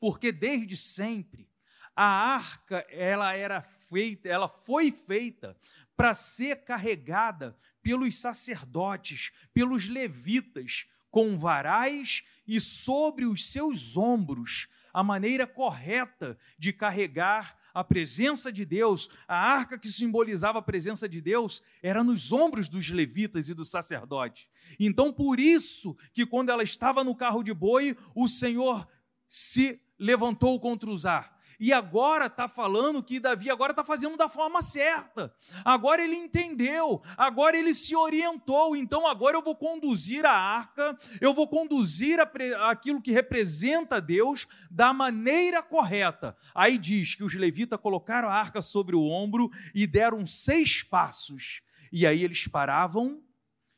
Porque 0.00 0.32
desde 0.32 0.76
sempre 0.76 1.48
a 1.94 2.04
arca 2.04 2.84
ela 2.90 3.34
era 3.34 3.62
feita, 3.92 4.26
ela 4.26 4.48
foi 4.48 4.90
feita 4.90 5.54
para 5.94 6.14
ser 6.14 6.64
carregada 6.64 7.54
pelos 7.82 8.16
sacerdotes, 8.16 9.30
pelos 9.52 9.86
levitas, 9.86 10.86
com 11.10 11.36
varais 11.36 12.22
e 12.46 12.58
sobre 12.58 13.26
os 13.26 13.52
seus 13.52 13.98
ombros, 13.98 14.66
a 14.94 15.04
maneira 15.04 15.46
correta 15.46 16.38
de 16.58 16.72
carregar 16.72 17.54
a 17.74 17.84
presença 17.84 18.50
de 18.50 18.64
Deus, 18.64 19.10
a 19.28 19.36
arca 19.36 19.78
que 19.78 19.88
simbolizava 19.88 20.58
a 20.58 20.62
presença 20.62 21.06
de 21.06 21.20
Deus, 21.20 21.62
era 21.82 22.02
nos 22.02 22.32
ombros 22.32 22.68
dos 22.68 22.88
levitas 22.88 23.48
e 23.48 23.54
dos 23.54 23.70
sacerdotes. 23.70 24.48
Então, 24.80 25.12
por 25.12 25.38
isso 25.38 25.96
que 26.14 26.24
quando 26.24 26.50
ela 26.50 26.62
estava 26.62 27.04
no 27.04 27.14
carro 27.14 27.42
de 27.42 27.52
boi, 27.52 27.96
o 28.14 28.26
Senhor 28.26 28.86
se 29.28 29.80
levantou 29.98 30.58
contra 30.60 30.90
Uzar 30.90 31.31
e 31.62 31.72
agora 31.72 32.26
está 32.26 32.48
falando 32.48 33.04
que 33.04 33.20
Davi 33.20 33.48
agora 33.48 33.70
está 33.70 33.84
fazendo 33.84 34.16
da 34.16 34.28
forma 34.28 34.60
certa. 34.60 35.32
Agora 35.64 36.02
ele 36.02 36.16
entendeu, 36.16 37.00
agora 37.16 37.56
ele 37.56 37.72
se 37.72 37.94
orientou. 37.94 38.74
Então 38.74 39.06
agora 39.06 39.36
eu 39.36 39.42
vou 39.42 39.54
conduzir 39.54 40.26
a 40.26 40.32
arca, 40.32 40.98
eu 41.20 41.32
vou 41.32 41.46
conduzir 41.46 42.18
a, 42.18 42.28
aquilo 42.68 43.00
que 43.00 43.12
representa 43.12 44.00
Deus 44.00 44.48
da 44.68 44.92
maneira 44.92 45.62
correta. 45.62 46.36
Aí 46.52 46.76
diz 46.76 47.14
que 47.14 47.22
os 47.22 47.36
levitas 47.36 47.78
colocaram 47.78 48.28
a 48.28 48.34
arca 48.34 48.60
sobre 48.60 48.96
o 48.96 49.04
ombro 49.04 49.48
e 49.72 49.86
deram 49.86 50.26
seis 50.26 50.82
passos. 50.82 51.62
E 51.92 52.04
aí 52.04 52.24
eles 52.24 52.48
paravam 52.48 53.22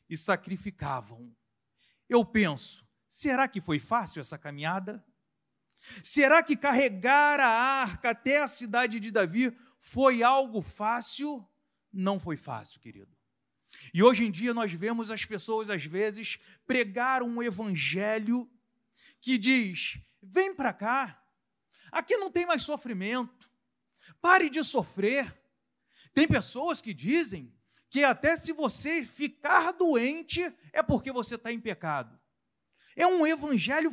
e 0.08 0.16
sacrificavam. 0.16 1.30
Eu 2.08 2.24
penso, 2.24 2.88
será 3.06 3.46
que 3.46 3.60
foi 3.60 3.78
fácil 3.78 4.22
essa 4.22 4.38
caminhada? 4.38 5.04
Será 6.02 6.42
que 6.42 6.56
carregar 6.56 7.40
a 7.40 7.46
arca 7.46 8.10
até 8.10 8.42
a 8.42 8.48
cidade 8.48 8.98
de 8.98 9.10
Davi 9.10 9.56
foi 9.78 10.22
algo 10.22 10.60
fácil? 10.60 11.46
Não 11.92 12.18
foi 12.18 12.36
fácil, 12.36 12.80
querido. 12.80 13.14
E 13.92 14.02
hoje 14.02 14.24
em 14.24 14.30
dia 14.30 14.54
nós 14.54 14.72
vemos 14.72 15.10
as 15.10 15.24
pessoas, 15.24 15.68
às 15.68 15.84
vezes, 15.84 16.38
pregar 16.66 17.22
um 17.22 17.42
evangelho 17.42 18.50
que 19.20 19.36
diz: 19.36 19.98
vem 20.22 20.54
para 20.54 20.72
cá, 20.72 21.22
aqui 21.92 22.16
não 22.16 22.30
tem 22.30 22.46
mais 22.46 22.62
sofrimento, 22.62 23.50
pare 24.20 24.48
de 24.48 24.62
sofrer. 24.64 25.38
Tem 26.12 26.28
pessoas 26.28 26.80
que 26.80 26.94
dizem 26.94 27.52
que 27.90 28.04
até 28.04 28.36
se 28.36 28.52
você 28.52 29.04
ficar 29.04 29.72
doente 29.72 30.42
é 30.72 30.82
porque 30.82 31.12
você 31.12 31.34
está 31.34 31.52
em 31.52 31.60
pecado. 31.60 32.18
É 32.96 33.06
um 33.06 33.26
evangelho 33.26 33.92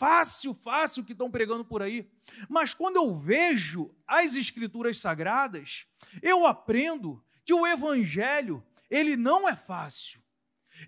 fácil, 0.00 0.54
fácil 0.54 1.04
que 1.04 1.12
estão 1.12 1.30
pregando 1.30 1.62
por 1.62 1.82
aí. 1.82 2.10
Mas 2.48 2.72
quando 2.72 2.96
eu 2.96 3.14
vejo 3.14 3.94
as 4.06 4.34
escrituras 4.34 4.98
sagradas, 4.98 5.86
eu 6.22 6.46
aprendo 6.46 7.22
que 7.44 7.52
o 7.52 7.66
evangelho, 7.66 8.64
ele 8.90 9.14
não 9.14 9.46
é 9.46 9.54
fácil. 9.54 10.22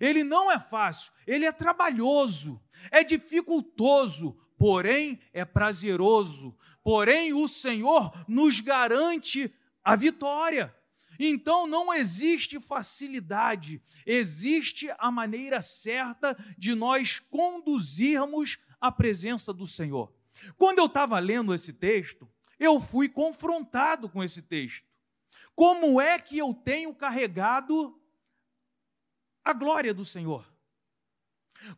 Ele 0.01 0.23
não 0.23 0.51
é 0.51 0.59
fácil, 0.59 1.13
ele 1.27 1.45
é 1.45 1.51
trabalhoso, 1.51 2.59
é 2.89 3.03
dificultoso, 3.03 4.35
porém 4.57 5.19
é 5.31 5.45
prazeroso. 5.45 6.57
Porém, 6.83 7.31
o 7.33 7.47
Senhor 7.47 8.11
nos 8.27 8.59
garante 8.59 9.53
a 9.83 9.95
vitória. 9.95 10.75
Então 11.19 11.67
não 11.67 11.93
existe 11.93 12.59
facilidade, 12.59 13.81
existe 14.05 14.87
a 14.97 15.11
maneira 15.11 15.61
certa 15.61 16.35
de 16.57 16.73
nós 16.73 17.19
conduzirmos 17.19 18.57
a 18.83 18.91
presença 18.91 19.53
do 19.53 19.65
Senhor. 19.65 20.11
Quando 20.57 20.79
eu 20.79 20.87
estava 20.87 21.17
lendo 21.17 21.53
esse 21.53 21.71
texto, 21.71 22.29
eu 22.59 22.81
fui 22.81 23.07
confrontado 23.07 24.09
com 24.09 24.21
esse 24.21 24.41
texto. 24.41 24.85
Como 25.55 26.01
é 26.01 26.19
que 26.19 26.37
eu 26.37 26.53
tenho 26.53 26.93
carregado 26.93 27.97
a 29.41 29.53
glória 29.53 29.93
do 29.93 30.03
Senhor? 30.03 30.45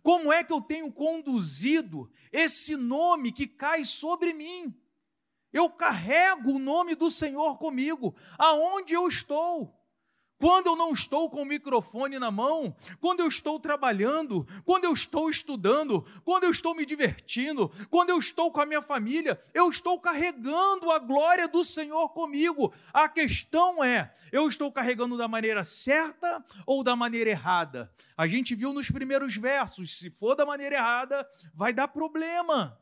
Como 0.01 0.33
é 0.33 0.43
que 0.43 0.51
eu 0.51 0.59
tenho 0.59 0.91
conduzido 0.91 2.11
esse 2.31 2.75
nome 2.75 3.31
que 3.31 3.45
cai 3.45 3.85
sobre 3.85 4.33
mim? 4.33 4.75
Eu 5.53 5.69
carrego 5.69 6.53
o 6.53 6.59
nome 6.59 6.95
do 6.95 7.11
Senhor 7.11 7.59
comigo, 7.59 8.15
aonde 8.35 8.95
eu 8.95 9.07
estou. 9.07 9.79
Quando 10.37 10.67
eu 10.67 10.75
não 10.75 10.91
estou 10.91 11.29
com 11.29 11.41
o 11.41 11.45
microfone 11.45 12.19
na 12.19 12.29
mão, 12.29 12.75
quando 12.99 13.21
eu 13.21 13.27
estou 13.27 13.59
trabalhando, 13.59 14.45
quando 14.65 14.83
eu 14.83 14.93
estou 14.93 15.29
estudando, 15.29 16.05
quando 16.23 16.43
eu 16.43 16.51
estou 16.51 16.75
me 16.75 16.85
divertindo, 16.85 17.71
quando 17.89 18.09
eu 18.09 18.19
estou 18.19 18.51
com 18.51 18.59
a 18.59 18.65
minha 18.65 18.81
família, 18.81 19.39
eu 19.53 19.69
estou 19.69 19.99
carregando 19.99 20.91
a 20.91 20.99
glória 20.99 21.47
do 21.47 21.63
Senhor 21.63 22.09
comigo. 22.09 22.73
A 22.93 23.07
questão 23.07 23.83
é: 23.83 24.13
eu 24.31 24.47
estou 24.47 24.71
carregando 24.71 25.17
da 25.17 25.27
maneira 25.27 25.63
certa 25.63 26.43
ou 26.65 26.83
da 26.83 26.95
maneira 26.95 27.29
errada? 27.29 27.91
A 28.17 28.27
gente 28.27 28.55
viu 28.55 28.73
nos 28.73 28.91
primeiros 28.91 29.35
versos: 29.37 29.97
se 29.97 30.09
for 30.09 30.35
da 30.35 30.45
maneira 30.45 30.75
errada, 30.75 31.27
vai 31.53 31.73
dar 31.73 31.87
problema. 31.87 32.77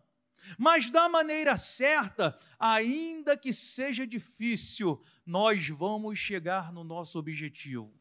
Mas 0.57 0.89
da 0.89 1.07
maneira 1.07 1.57
certa, 1.57 2.37
ainda 2.59 3.37
que 3.37 3.53
seja 3.53 4.05
difícil, 4.05 5.01
nós 5.25 5.67
vamos 5.69 6.19
chegar 6.19 6.71
no 6.71 6.83
nosso 6.83 7.17
objetivo. 7.19 7.91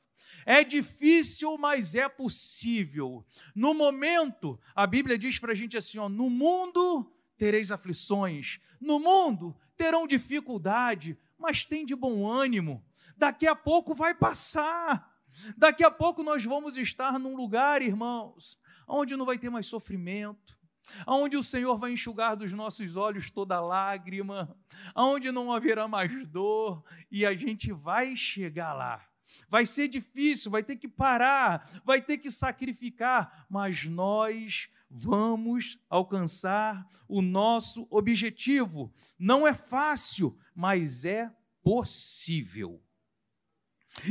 É 0.44 0.64
difícil, 0.64 1.56
mas 1.58 1.94
é 1.94 2.08
possível. 2.08 3.24
No 3.54 3.74
momento, 3.74 4.58
a 4.74 4.86
Bíblia 4.86 5.18
diz 5.18 5.38
para 5.38 5.52
a 5.52 5.54
gente 5.54 5.76
assim: 5.76 5.98
ó, 5.98 6.08
no 6.08 6.28
mundo 6.28 7.12
tereis 7.36 7.70
aflições, 7.70 8.60
no 8.80 8.98
mundo 8.98 9.56
terão 9.76 10.06
dificuldade, 10.06 11.18
mas 11.38 11.64
tem 11.64 11.84
de 11.84 11.94
bom 11.94 12.26
ânimo. 12.26 12.84
Daqui 13.16 13.46
a 13.46 13.54
pouco 13.54 13.94
vai 13.94 14.14
passar. 14.14 15.10
Daqui 15.56 15.82
a 15.82 15.90
pouco 15.90 16.22
nós 16.22 16.44
vamos 16.44 16.76
estar 16.76 17.18
num 17.18 17.34
lugar, 17.34 17.80
irmãos, 17.80 18.58
onde 18.86 19.16
não 19.16 19.24
vai 19.24 19.38
ter 19.38 19.48
mais 19.48 19.66
sofrimento, 19.66 20.58
aonde 21.06 21.36
o 21.36 21.42
Senhor 21.42 21.78
vai 21.78 21.92
enxugar 21.92 22.36
dos 22.36 22.52
nossos 22.52 22.96
olhos 22.96 23.30
toda 23.30 23.60
lágrima, 23.60 24.56
aonde 24.94 25.30
não 25.30 25.52
haverá 25.52 25.86
mais 25.86 26.26
dor, 26.28 26.84
e 27.10 27.24
a 27.24 27.34
gente 27.34 27.72
vai 27.72 28.16
chegar 28.16 28.72
lá. 28.72 29.06
Vai 29.48 29.64
ser 29.64 29.88
difícil, 29.88 30.50
vai 30.50 30.62
ter 30.62 30.76
que 30.76 30.88
parar, 30.88 31.68
vai 31.84 32.02
ter 32.02 32.18
que 32.18 32.30
sacrificar, 32.30 33.46
mas 33.48 33.86
nós 33.86 34.68
vamos 34.90 35.78
alcançar 35.88 36.86
o 37.08 37.22
nosso 37.22 37.86
objetivo. 37.90 38.92
Não 39.18 39.46
é 39.46 39.54
fácil, 39.54 40.38
mas 40.54 41.04
é 41.04 41.34
possível. 41.62 42.82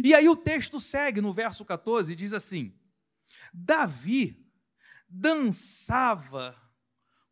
E 0.03 0.13
aí 0.13 0.27
o 0.27 0.35
texto 0.35 0.79
segue 0.79 1.21
no 1.21 1.33
verso 1.33 1.65
14 1.65 2.15
diz 2.15 2.33
assim: 2.33 2.73
Davi 3.53 4.40
dançava 5.11 6.55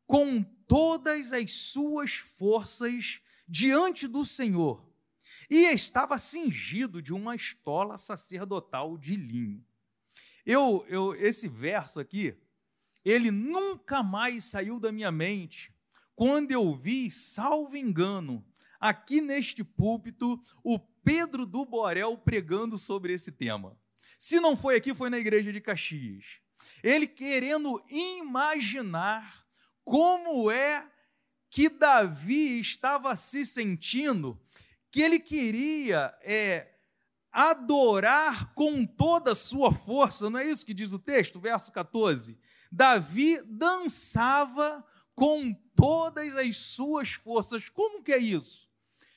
com 0.06 0.44
todas 0.68 1.32
as 1.32 1.52
suas 1.52 2.16
forças 2.16 3.22
diante 3.48 4.08
do 4.08 4.26
Senhor 4.26 4.86
e 5.50 5.66
estava 5.74 6.20
cingido 6.20 7.02
de 7.02 7.14
uma 7.14 7.36
estola 7.36 7.98
sacerdotal 7.98 8.98
de 8.98 9.16
linho. 9.16 9.66
Eu, 10.46 10.86
eu, 10.88 11.16
esse 11.16 11.48
verso 11.48 12.00
aqui, 12.00 12.36
ele 13.04 13.32
nunca 13.32 14.04
mais 14.04 14.46
saiu 14.46 14.80
da 14.80 14.92
minha 14.92 15.12
mente 15.12 15.74
quando 16.16 16.52
eu 16.52 16.76
vi, 16.76 17.10
salvo 17.10 17.78
engano, 17.78 18.46
aqui 18.78 19.22
neste 19.22 19.64
púlpito, 19.64 20.42
o 20.62 20.78
Pedro 20.78 21.46
do 21.46 21.66
Borel 21.66 22.18
pregando 22.18 22.78
sobre 22.78 23.14
esse 23.14 23.32
tema. 23.32 23.78
Se 24.18 24.40
não 24.40 24.58
foi 24.58 24.76
aqui, 24.76 24.94
foi 24.94 25.10
na 25.10 25.18
igreja 25.18 25.54
de 25.54 25.62
Caxias. 25.62 26.42
Ele 26.84 27.08
querendo 27.08 27.84
imaginar 27.90 29.46
como 29.84 30.52
é 30.52 30.88
que 31.50 31.68
Davi 31.68 32.60
estava 32.60 33.16
se 33.16 33.46
sentindo, 33.46 34.40
que 34.92 35.02
ele 35.02 35.20
queria 35.20 36.16
é, 36.22 36.68
adorar 37.32 38.54
com 38.54 38.86
toda 38.86 39.32
a 39.32 39.36
sua 39.36 39.74
força, 39.74 40.30
não 40.30 40.40
é 40.40 40.50
isso 40.50 40.66
que 40.66 40.74
diz 40.74 40.94
o 40.94 41.00
texto, 41.00 41.40
verso 41.40 41.72
14? 41.72 42.38
Davi 42.72 43.42
dançava 43.46 44.86
com 45.16 45.54
todas 45.76 46.38
as 46.38 46.56
suas 46.56 47.12
forças. 47.12 47.68
Como 47.68 48.04
que 48.04 48.12
é 48.12 48.18
isso? 48.18 48.69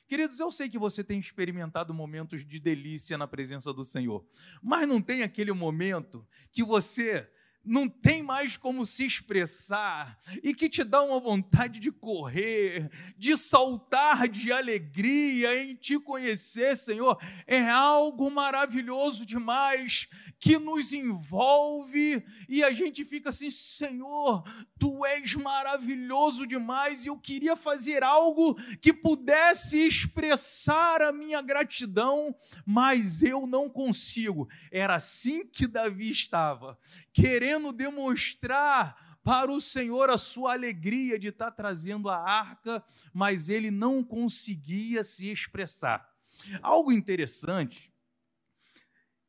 Queridos, 0.07 0.39
eu 0.39 0.51
sei 0.51 0.69
que 0.69 0.77
você 0.77 1.03
tem 1.03 1.19
experimentado 1.19 1.93
momentos 1.93 2.45
de 2.45 2.59
delícia 2.59 3.17
na 3.17 3.27
presença 3.27 3.73
do 3.73 3.85
Senhor, 3.85 4.25
mas 4.61 4.87
não 4.87 5.01
tem 5.01 5.23
aquele 5.23 5.51
momento 5.51 6.27
que 6.51 6.63
você 6.63 7.29
não 7.65 7.87
tem 7.87 8.21
mais 8.21 8.57
como 8.57 8.85
se 8.85 9.05
expressar 9.05 10.19
e 10.43 10.53
que 10.53 10.67
te 10.67 10.83
dá 10.83 11.01
uma 11.01 11.19
vontade 11.19 11.79
de 11.79 11.91
correr, 11.91 12.89
de 13.17 13.37
saltar 13.37 14.27
de 14.27 14.51
alegria 14.51 15.63
em 15.63 15.75
te 15.75 15.97
conhecer, 15.97 16.75
Senhor, 16.75 17.17
é 17.47 17.61
algo 17.69 18.29
maravilhoso 18.29 19.25
demais 19.25 20.09
que 20.39 20.57
nos 20.57 20.91
envolve 20.91 22.25
e 22.49 22.63
a 22.63 22.71
gente 22.73 23.05
fica 23.05 23.29
assim, 23.29 23.49
Senhor, 23.49 24.43
tu 24.77 25.05
és 25.05 25.33
maravilhoso 25.35 26.45
demais 26.45 27.05
e 27.05 27.07
eu 27.07 27.17
queria 27.17 27.55
fazer 27.55 28.03
algo 28.03 28.55
que 28.81 28.91
pudesse 28.91 29.77
expressar 29.77 31.01
a 31.01 31.13
minha 31.13 31.41
gratidão, 31.41 32.35
mas 32.65 33.23
eu 33.23 33.47
não 33.47 33.69
consigo. 33.69 34.49
Era 34.69 34.95
assim 34.95 35.45
que 35.45 35.65
Davi 35.65 36.09
estava, 36.09 36.77
querendo 37.13 37.52
querendo 37.53 37.71
demonstrar 37.71 39.19
para 39.23 39.51
o 39.51 39.61
Senhor 39.61 40.09
a 40.09 40.17
sua 40.17 40.53
alegria 40.53 41.19
de 41.19 41.27
estar 41.27 41.51
trazendo 41.51 42.09
a 42.09 42.17
arca, 42.17 42.83
mas 43.13 43.47
ele 43.47 43.69
não 43.69 44.03
conseguia 44.03 45.03
se 45.03 45.31
expressar. 45.31 46.09
Algo 46.61 46.91
interessante, 46.91 47.93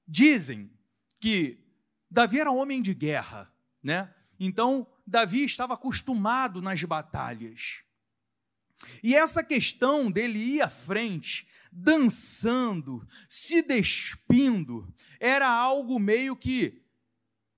dizem 0.09 0.73
que 1.21 1.63
Davi 2.11 2.41
era 2.41 2.51
homem 2.51 2.81
de 2.81 2.95
guerra, 2.95 3.53
né? 3.83 4.13
Então, 4.41 4.87
Davi 5.07 5.45
estava 5.45 5.75
acostumado 5.75 6.63
nas 6.63 6.83
batalhas. 6.83 7.83
E 9.03 9.15
essa 9.15 9.45
questão 9.45 10.11
dele 10.11 10.39
ir 10.39 10.63
à 10.63 10.71
frente, 10.71 11.47
dançando, 11.71 13.07
se 13.29 13.63
despindo, 13.63 14.93
era 15.21 15.49
algo 15.49 15.99
meio 15.99 16.35
que 16.35 16.84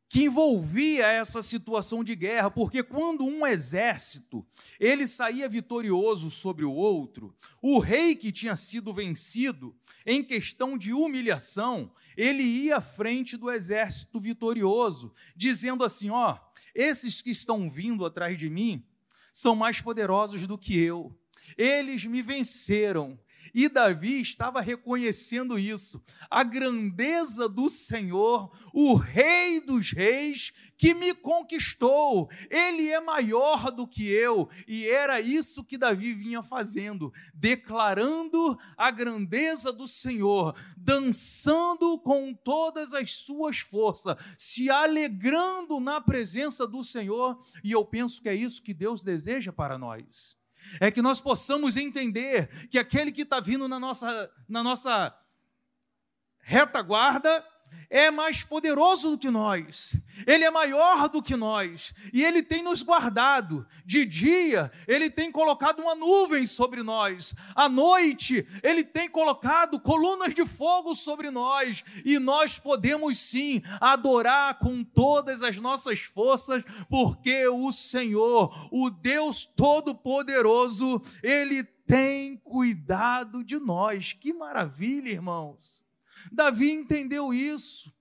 que 0.08 0.24
envolvia 0.24 1.06
essa 1.06 1.42
situação 1.42 2.04
de 2.04 2.14
guerra, 2.14 2.50
porque 2.50 2.82
quando 2.82 3.24
um 3.24 3.46
exército 3.46 4.46
ele 4.78 5.06
saía 5.06 5.48
vitorioso 5.48 6.30
sobre 6.30 6.64
o 6.64 6.72
outro, 6.72 7.34
o 7.60 7.78
rei 7.78 8.14
que 8.14 8.30
tinha 8.30 8.54
sido 8.54 8.92
vencido 8.92 9.74
em 10.04 10.22
questão 10.22 10.78
de 10.78 10.92
humilhação, 10.92 11.92
ele 12.16 12.42
ia 12.42 12.76
à 12.76 12.80
frente 12.80 13.36
do 13.36 13.50
exército 13.50 14.20
vitorioso, 14.20 15.12
dizendo 15.34 15.82
assim: 15.82 16.10
ó, 16.10 16.38
esses 16.74 17.20
que 17.20 17.30
estão 17.30 17.68
vindo 17.68 18.04
atrás 18.04 18.38
de 18.38 18.48
mim 18.48 18.84
são 19.32 19.56
mais 19.56 19.80
poderosos 19.80 20.46
do 20.46 20.56
que 20.56 20.78
eu. 20.78 21.12
Eles 21.58 22.04
me 22.04 22.22
venceram, 22.22 23.18
e 23.54 23.68
Davi 23.68 24.20
estava 24.20 24.60
reconhecendo 24.60 25.58
isso, 25.58 26.02
a 26.30 26.42
grandeza 26.42 27.48
do 27.48 27.68
Senhor, 27.68 28.50
o 28.72 28.94
Rei 28.94 29.60
dos 29.60 29.90
Reis 29.90 30.52
que 30.76 30.94
me 30.94 31.14
conquistou. 31.14 32.28
Ele 32.50 32.90
é 32.90 33.00
maior 33.00 33.70
do 33.70 33.86
que 33.86 34.08
eu, 34.08 34.48
e 34.66 34.86
era 34.86 35.20
isso 35.20 35.64
que 35.64 35.78
Davi 35.78 36.12
vinha 36.14 36.42
fazendo, 36.42 37.12
declarando 37.34 38.56
a 38.76 38.90
grandeza 38.90 39.72
do 39.72 39.88
Senhor, 39.88 40.54
dançando 40.76 41.98
com 41.98 42.34
todas 42.34 42.92
as 42.92 43.12
suas 43.12 43.58
forças, 43.58 44.16
se 44.36 44.70
alegrando 44.70 45.80
na 45.80 46.00
presença 46.00 46.66
do 46.66 46.84
Senhor, 46.84 47.38
e 47.64 47.72
eu 47.72 47.84
penso 47.84 48.20
que 48.20 48.28
é 48.28 48.34
isso 48.34 48.62
que 48.62 48.74
Deus 48.74 49.02
deseja 49.02 49.52
para 49.52 49.78
nós 49.78 50.36
é 50.80 50.90
que 50.90 51.02
nós 51.02 51.20
possamos 51.20 51.76
entender 51.76 52.48
que 52.68 52.78
aquele 52.78 53.12
que 53.12 53.22
está 53.22 53.40
vindo 53.40 53.68
na 53.68 53.78
nossa, 53.78 54.30
na 54.48 54.62
nossa 54.62 55.16
retaguarda, 56.40 57.44
é 57.88 58.10
mais 58.10 58.42
poderoso 58.42 59.10
do 59.10 59.18
que 59.18 59.30
nós, 59.30 59.96
Ele 60.26 60.44
é 60.44 60.50
maior 60.50 61.08
do 61.08 61.22
que 61.22 61.36
nós, 61.36 61.94
e 62.12 62.24
Ele 62.24 62.42
tem 62.42 62.62
nos 62.62 62.82
guardado. 62.82 63.66
De 63.84 64.04
dia, 64.04 64.70
Ele 64.86 65.08
tem 65.08 65.30
colocado 65.30 65.80
uma 65.80 65.94
nuvem 65.94 66.46
sobre 66.46 66.82
nós, 66.82 67.34
à 67.54 67.68
noite, 67.68 68.46
Ele 68.62 68.82
tem 68.82 69.08
colocado 69.08 69.78
colunas 69.80 70.34
de 70.34 70.44
fogo 70.44 70.94
sobre 70.94 71.30
nós, 71.30 71.84
e 72.04 72.18
nós 72.18 72.58
podemos 72.58 73.18
sim 73.18 73.62
adorar 73.80 74.58
com 74.58 74.82
todas 74.82 75.42
as 75.42 75.56
nossas 75.56 76.00
forças, 76.00 76.64
porque 76.88 77.46
o 77.46 77.70
Senhor, 77.72 78.68
o 78.72 78.90
Deus 78.90 79.46
Todo-Poderoso, 79.46 81.00
Ele 81.22 81.62
tem 81.86 82.36
cuidado 82.38 83.44
de 83.44 83.58
nós. 83.58 84.12
Que 84.12 84.32
maravilha, 84.32 85.10
irmãos! 85.10 85.85
Davi 86.32 86.70
entendeu 86.70 87.32
isso. 87.32 87.94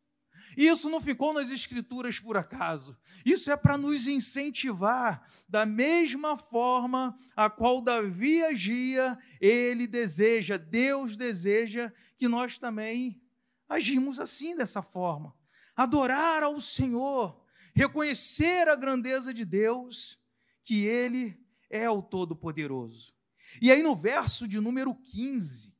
E 0.57 0.67
isso 0.67 0.89
não 0.89 1.01
ficou 1.01 1.33
nas 1.33 1.49
escrituras 1.49 2.19
por 2.19 2.37
acaso. 2.37 2.97
Isso 3.25 3.51
é 3.51 3.57
para 3.57 3.77
nos 3.77 4.07
incentivar 4.07 5.27
da 5.49 5.65
mesma 5.65 6.37
forma 6.37 7.17
a 7.35 7.49
qual 7.49 7.81
Davi 7.81 8.41
agia, 8.41 9.17
ele 9.41 9.85
deseja, 9.85 10.57
Deus 10.57 11.17
deseja 11.17 11.91
que 12.15 12.27
nós 12.27 12.57
também 12.57 13.21
agimos 13.67 14.19
assim 14.19 14.55
dessa 14.55 14.81
forma. 14.81 15.35
Adorar 15.75 16.41
ao 16.41 16.59
Senhor, 16.61 17.43
reconhecer 17.73 18.69
a 18.69 18.75
grandeza 18.75 19.33
de 19.33 19.43
Deus, 19.43 20.17
que 20.63 20.85
ele 20.85 21.37
é 21.69 21.89
o 21.89 22.01
todo-poderoso. 22.01 23.13
E 23.61 23.71
aí 23.71 23.83
no 23.83 23.95
verso 23.95 24.47
de 24.47 24.59
número 24.59 24.95
15 24.95 25.75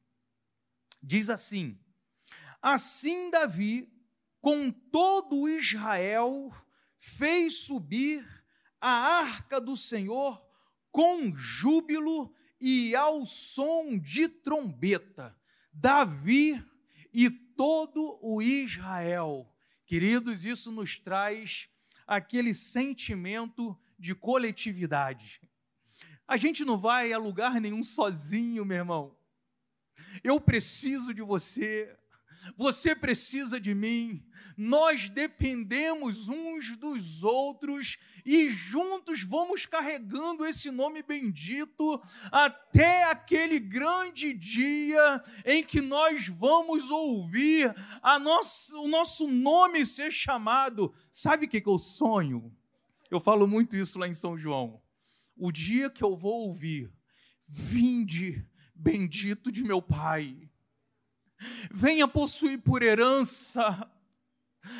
diz 1.02 1.30
assim: 1.30 1.80
Assim 2.68 3.30
Davi, 3.30 3.88
com 4.42 4.72
todo 4.72 5.48
Israel, 5.48 6.52
fez 6.98 7.60
subir 7.60 8.26
a 8.82 8.90
arca 9.20 9.62
do 9.62 9.78
Senhor 9.78 10.44
com 10.90 11.32
júbilo 11.36 12.34
e 12.60 12.96
ao 12.96 13.24
som 13.24 14.00
de 14.00 14.28
trombeta. 14.28 15.40
Davi 15.72 16.60
e 17.14 17.30
todo 17.30 18.18
o 18.20 18.42
Israel. 18.42 19.48
Queridos, 19.86 20.44
isso 20.44 20.72
nos 20.72 20.98
traz 20.98 21.70
aquele 22.08 22.52
sentimento 22.52 23.80
de 24.00 24.16
coletividade. 24.16 25.40
A 26.28 26.36
gente 26.36 26.66
não 26.66 26.80
vai 26.80 27.14
a 27.14 27.20
lugar 27.20 27.62
nenhum 27.62 27.84
sozinho, 27.84 28.66
meu 28.66 28.78
irmão. 28.78 29.16
Eu 30.24 30.42
preciso 30.42 31.14
de 31.14 31.22
você, 31.22 31.96
você 32.58 32.96
precisa 32.96 33.60
de 33.60 33.74
mim, 33.74 34.24
nós 34.58 35.10
dependemos 35.10 36.28
uns 36.28 36.76
dos 36.78 37.24
outros 37.24 37.98
e 38.26 38.50
juntos 38.50 39.24
vamos 39.24 39.66
carregando 39.66 40.46
esse 40.46 40.72
nome 40.72 41.02
bendito 41.04 42.02
até 42.32 43.04
aquele 43.12 43.60
grande 43.60 44.34
dia 44.34 45.22
em 45.46 45.64
que 45.64 45.82
nós 45.82 46.28
vamos 46.28 46.90
ouvir 46.90 47.74
o 48.04 48.88
nosso 48.88 49.28
nome 49.28 49.86
ser 49.86 50.12
chamado. 50.12 50.94
Sabe 51.12 51.46
o 51.46 51.50
que, 51.50 51.62
que 51.62 51.70
eu 51.70 51.78
sonho? 51.78 52.56
Eu 53.10 53.20
falo 53.20 53.48
muito 53.48 53.76
isso 53.76 54.00
lá 54.00 54.08
em 54.08 54.14
São 54.14 54.38
João. 54.38 54.82
O 55.36 55.52
dia 55.52 55.90
que 55.90 56.04
eu 56.04 56.16
vou 56.16 56.48
ouvir, 56.48 56.92
vinde, 57.48 58.48
bendito 58.74 59.52
de 59.52 59.64
meu 59.64 59.82
Pai 59.82 60.45
venha 61.72 62.08
possuir 62.08 62.60
por 62.60 62.82
herança 62.82 63.90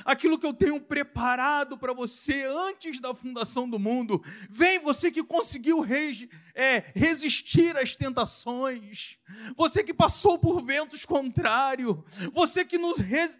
aquilo 0.04 0.40
que 0.40 0.46
eu 0.46 0.54
tenho 0.54 0.80
preparado 0.80 1.78
para 1.78 1.94
você 1.94 2.44
antes 2.44 3.00
da 3.00 3.14
fundação 3.14 3.70
do 3.70 3.80
mundo. 3.80 4.22
Vem 4.50 4.80
você 4.80 5.12
que 5.12 5.24
conseguiu 5.24 5.86
é, 6.54 6.92
resistir 6.96 7.78
às 7.78 7.96
tentações, 7.96 9.18
você 9.56 9.84
que 9.84 9.94
passou 9.94 10.38
por 10.38 10.64
ventos 10.64 11.06
contrários, 11.06 11.98
você 12.34 12.66
que 12.66 12.78
não, 12.78 12.94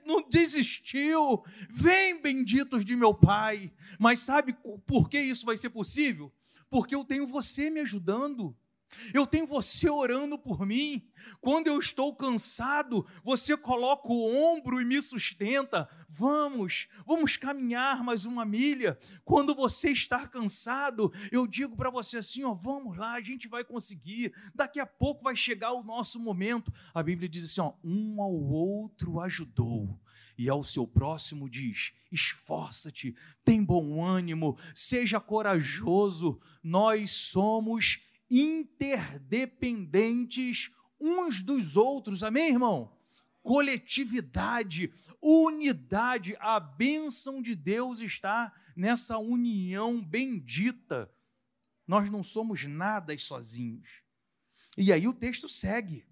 não 0.06 0.22
desistiu. 0.30 1.44
Vem, 1.70 2.22
benditos 2.22 2.86
de 2.86 2.96
meu 2.96 3.14
Pai. 3.14 3.72
Mas 4.00 4.20
sabe 4.20 4.56
por 4.86 5.10
que 5.10 5.20
isso 5.20 5.46
vai 5.46 5.58
ser 5.58 5.70
possível? 5.70 6.32
Porque 6.70 6.96
eu 6.96 7.04
tenho 7.04 7.28
você 7.28 7.70
me 7.70 7.82
ajudando. 7.82 8.56
Eu 9.14 9.26
tenho 9.26 9.46
você 9.46 9.90
orando 9.90 10.38
por 10.38 10.66
mim. 10.66 11.08
Quando 11.42 11.68
eu 11.68 11.80
estou 11.80 12.16
cansado, 12.16 13.06
você 13.24 13.56
coloca 13.56 14.08
o 14.08 14.54
ombro 14.56 14.82
e 14.82 14.86
me 14.86 15.02
sustenta. 15.02 15.90
Vamos, 16.10 16.88
vamos 17.06 17.38
caminhar 17.38 18.04
mais 18.04 18.26
uma 18.26 18.46
milha. 18.46 18.98
Quando 19.24 19.56
você 19.56 19.92
está 19.92 20.28
cansado, 20.28 21.12
eu 21.32 21.48
digo 21.48 21.76
para 21.76 21.90
você 21.90 22.18
assim: 22.18 22.44
ó, 22.44 22.54
vamos 22.54 22.98
lá, 22.98 23.14
a 23.14 23.22
gente 23.22 23.48
vai 23.48 23.64
conseguir. 23.64 24.34
Daqui 24.54 24.80
a 24.80 24.86
pouco 24.86 25.24
vai 25.24 25.36
chegar 25.36 25.74
o 25.74 25.84
nosso 25.84 26.20
momento. 26.20 26.72
A 26.94 27.02
Bíblia 27.02 27.30
diz 27.30 27.46
assim: 27.46 27.62
ó, 27.62 27.74
um 27.84 28.22
ao 28.22 28.34
outro 28.34 29.20
ajudou. 29.20 30.00
E 30.38 30.50
ao 30.50 30.64
seu 30.64 30.86
próximo 30.86 31.50
diz: 31.50 31.94
esforça-te, 32.12 33.16
tem 33.44 33.64
bom 33.64 34.04
ânimo, 34.04 34.58
seja 34.74 35.20
corajoso. 35.20 36.40
Nós 36.64 37.12
somos 37.12 38.00
interdependentes 38.30 40.70
uns 41.00 41.42
dos 41.42 41.78
outros. 41.78 42.22
Amém, 42.24 42.50
irmão? 42.50 42.94
Coletividade, 43.42 44.92
unidade, 45.22 46.36
a 46.40 46.60
bênção 46.60 47.42
de 47.42 47.56
Deus 47.56 48.02
está 48.02 48.52
nessa 48.76 49.18
união 49.20 50.04
bendita. 50.04 51.10
Nós 51.86 52.10
não 52.10 52.24
somos 52.24 52.66
nada 52.66 53.16
sozinhos. 53.18 54.02
E 54.78 54.92
aí 54.92 55.08
o 55.08 55.14
texto 55.14 55.48
segue. 55.48 56.06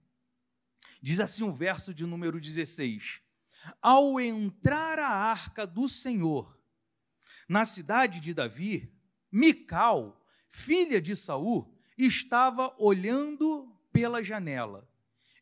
Diz 1.02 1.20
assim 1.20 1.44
o 1.44 1.52
verso 1.52 1.94
de 1.94 2.06
número 2.06 2.40
16: 2.40 3.20
Ao 3.82 4.20
entrar 4.20 5.00
a 5.00 5.10
arca 5.10 5.66
do 5.66 5.90
Senhor 5.90 6.58
na 7.50 7.66
cidade 7.66 8.20
de 8.20 8.34
Davi, 8.34 8.94
Mical, 9.32 10.24
filha 10.48 11.02
de 11.02 11.16
Saul, 11.16 11.73
estava 11.98 12.74
olhando 12.78 13.72
pela 13.92 14.24
janela 14.24 14.88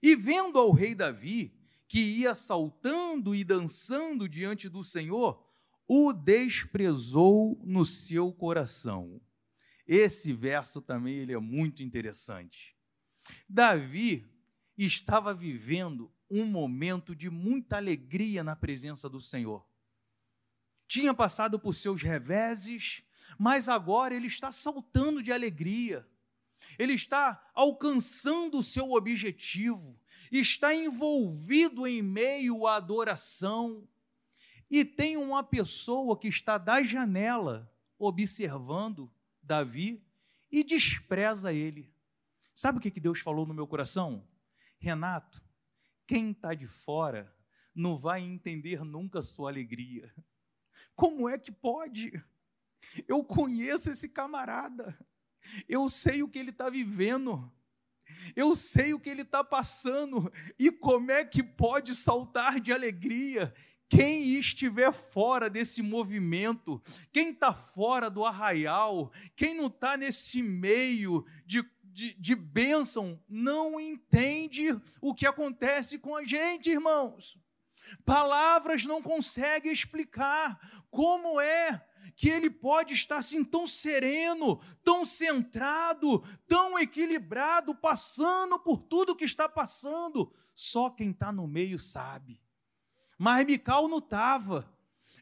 e 0.01 0.15
vendo 0.15 0.57
ao 0.57 0.71
rei 0.71 0.95
Davi, 0.95 1.53
que 1.87 1.99
ia 1.99 2.33
saltando 2.33 3.35
e 3.35 3.43
dançando 3.43 4.27
diante 4.27 4.67
do 4.67 4.83
Senhor, 4.83 5.45
o 5.87 6.11
desprezou 6.13 7.61
no 7.63 7.85
seu 7.85 8.31
coração. 8.31 9.21
Esse 9.85 10.33
verso 10.33 10.81
também 10.81 11.17
ele 11.17 11.33
é 11.33 11.37
muito 11.37 11.83
interessante. 11.83 12.75
Davi 13.47 14.25
estava 14.77 15.33
vivendo 15.33 16.11
um 16.29 16.45
momento 16.45 17.13
de 17.13 17.29
muita 17.29 17.75
alegria 17.75 18.43
na 18.43 18.55
presença 18.55 19.09
do 19.09 19.19
Senhor. 19.19 19.67
Tinha 20.87 21.13
passado 21.13 21.59
por 21.59 21.75
seus 21.75 22.01
reveses, 22.01 23.03
mas 23.37 23.69
agora 23.69 24.15
ele 24.15 24.27
está 24.27 24.51
saltando 24.51 25.21
de 25.21 25.31
alegria 25.31 26.07
ele 26.77 26.93
está 26.93 27.51
alcançando 27.53 28.57
o 28.57 28.63
seu 28.63 28.91
objetivo, 28.91 29.99
está 30.31 30.73
envolvido 30.73 31.85
em 31.85 32.01
meio 32.01 32.65
à 32.67 32.75
adoração, 32.75 33.87
e 34.69 34.85
tem 34.85 35.17
uma 35.17 35.43
pessoa 35.43 36.17
que 36.17 36.29
está 36.29 36.57
da 36.57 36.81
janela 36.81 37.69
observando 37.99 39.13
Davi 39.43 40.01
e 40.49 40.63
despreza 40.63 41.53
ele. 41.53 41.93
Sabe 42.55 42.77
o 42.77 42.81
que 42.81 42.99
Deus 42.99 43.19
falou 43.19 43.45
no 43.45 43.53
meu 43.53 43.67
coração? 43.67 44.27
Renato, 44.79 45.43
quem 46.07 46.31
está 46.31 46.53
de 46.53 46.67
fora 46.67 47.35
não 47.75 47.97
vai 47.97 48.21
entender 48.21 48.83
nunca 48.83 49.21
sua 49.21 49.49
alegria. 49.49 50.13
Como 50.95 51.27
é 51.27 51.37
que 51.37 51.51
pode? 51.51 52.23
Eu 53.07 53.23
conheço 53.23 53.91
esse 53.91 54.09
camarada. 54.09 54.97
Eu 55.67 55.89
sei 55.89 56.23
o 56.23 56.27
que 56.27 56.39
ele 56.39 56.51
está 56.51 56.69
vivendo. 56.69 57.51
Eu 58.35 58.55
sei 58.55 58.93
o 58.93 58.99
que 58.99 59.09
ele 59.09 59.21
está 59.21 59.43
passando. 59.43 60.31
E 60.59 60.71
como 60.71 61.11
é 61.11 61.23
que 61.23 61.41
pode 61.41 61.95
saltar 61.95 62.59
de 62.59 62.71
alegria 62.71 63.53
quem 63.91 64.23
estiver 64.39 64.93
fora 64.93 65.49
desse 65.49 65.81
movimento, 65.81 66.81
quem 67.11 67.31
está 67.31 67.53
fora 67.53 68.09
do 68.09 68.23
arraial, 68.23 69.11
quem 69.35 69.53
não 69.53 69.67
está 69.67 69.97
nesse 69.97 70.41
meio 70.41 71.25
de, 71.45 71.61
de, 71.83 72.13
de 72.13 72.33
bênção, 72.33 73.21
não 73.27 73.77
entende 73.81 74.69
o 75.01 75.13
que 75.13 75.25
acontece 75.25 75.99
com 75.99 76.15
a 76.15 76.23
gente, 76.23 76.69
irmãos. 76.69 77.37
Palavras 78.05 78.85
não 78.85 79.01
conseguem 79.01 79.73
explicar 79.73 80.57
como 80.89 81.41
é 81.41 81.85
que 82.21 82.29
ele 82.29 82.51
pode 82.51 82.93
estar 82.93 83.17
assim 83.17 83.43
tão 83.43 83.65
sereno, 83.65 84.61
tão 84.83 85.03
centrado, 85.03 86.19
tão 86.47 86.77
equilibrado, 86.77 87.73
passando 87.73 88.59
por 88.59 88.77
tudo 88.77 89.15
que 89.15 89.25
está 89.25 89.49
passando. 89.49 90.31
Só 90.53 90.91
quem 90.91 91.09
está 91.09 91.31
no 91.31 91.47
meio 91.47 91.79
sabe. 91.79 92.39
Mas 93.17 93.43
Mical 93.43 93.87
não 93.87 93.97
estava. 93.97 94.71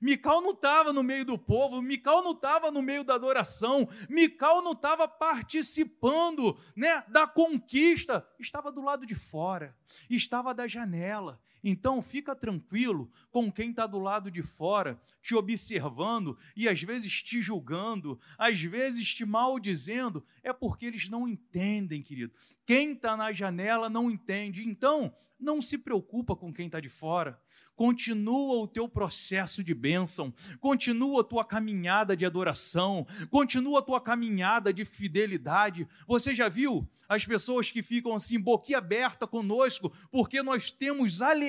Mical 0.02 0.42
não 0.42 0.50
estava 0.50 0.92
no 0.92 1.02
meio 1.02 1.24
do 1.24 1.38
povo, 1.38 1.82
Mical 1.82 2.22
não 2.22 2.32
estava 2.32 2.70
no 2.70 2.82
meio 2.82 3.06
da 3.06 3.16
adoração, 3.16 3.88
Mical 4.10 4.62
não 4.62 4.74
estava 4.74 5.08
participando 5.08 6.58
né, 6.76 7.02
da 7.08 7.26
conquista, 7.26 8.28
estava 8.38 8.74
do 8.74 8.82
lado 8.82 9.06
de 9.06 9.16
fora, 9.16 9.74
estava 10.10 10.54
da 10.54 10.68
janela. 10.68 11.40
Então 11.63 12.02
fica 12.02 12.36
tranquilo 12.36 13.10
com 13.32 13.52
quem 13.52 13.69
está 13.69 13.86
do 13.86 14.00
lado 14.00 14.30
de 14.32 14.41
fora, 14.41 15.00
te 15.22 15.36
observando 15.36 16.38
e 16.56 16.67
às 16.67 16.82
vezes 16.82 17.22
te 17.22 17.41
julgando, 17.41 18.19
às 18.38 18.62
vezes 18.62 19.13
te 19.13 19.26
maldizendo, 19.26 20.24
é 20.43 20.54
porque 20.54 20.86
eles 20.86 21.10
não 21.10 21.28
entendem, 21.28 22.02
querido. 22.02 22.34
Quem 22.65 22.93
está 22.93 23.17
na 23.17 23.32
janela 23.32 23.89
não 23.89 24.10
entende. 24.10 24.67
Então, 24.67 25.13
não 25.39 25.62
se 25.62 25.78
preocupa 25.78 26.36
com 26.36 26.54
quem 26.54 26.65
está 26.65 26.80
de 26.80 26.89
fora. 26.89 27.39
Continua 27.76 28.62
o 28.62 28.67
teu 28.67 28.89
processo 28.89 29.63
de 29.63 29.74
bênção, 29.74 30.34
continua 30.60 31.22
a 31.22 31.24
tua 31.24 31.45
caminhada 31.45 32.15
de 32.15 32.26
adoração, 32.26 33.08
continua 33.30 33.80
a 33.80 33.82
tua 33.82 34.02
caminhada 34.02 34.74
de 34.74 34.84
fidelidade. 34.84 35.88
Você 36.06 36.36
já 36.36 36.50
viu 36.50 36.88
as 37.08 37.26
pessoas 37.26 37.72
que 37.72 37.82
ficam 37.82 38.13
assim, 38.13 38.39
boquiaberta 38.39 39.26
conosco, 39.26 39.91
porque 40.12 40.43
nós 40.43 40.72
temos 40.72 41.22
alegria 41.22 41.49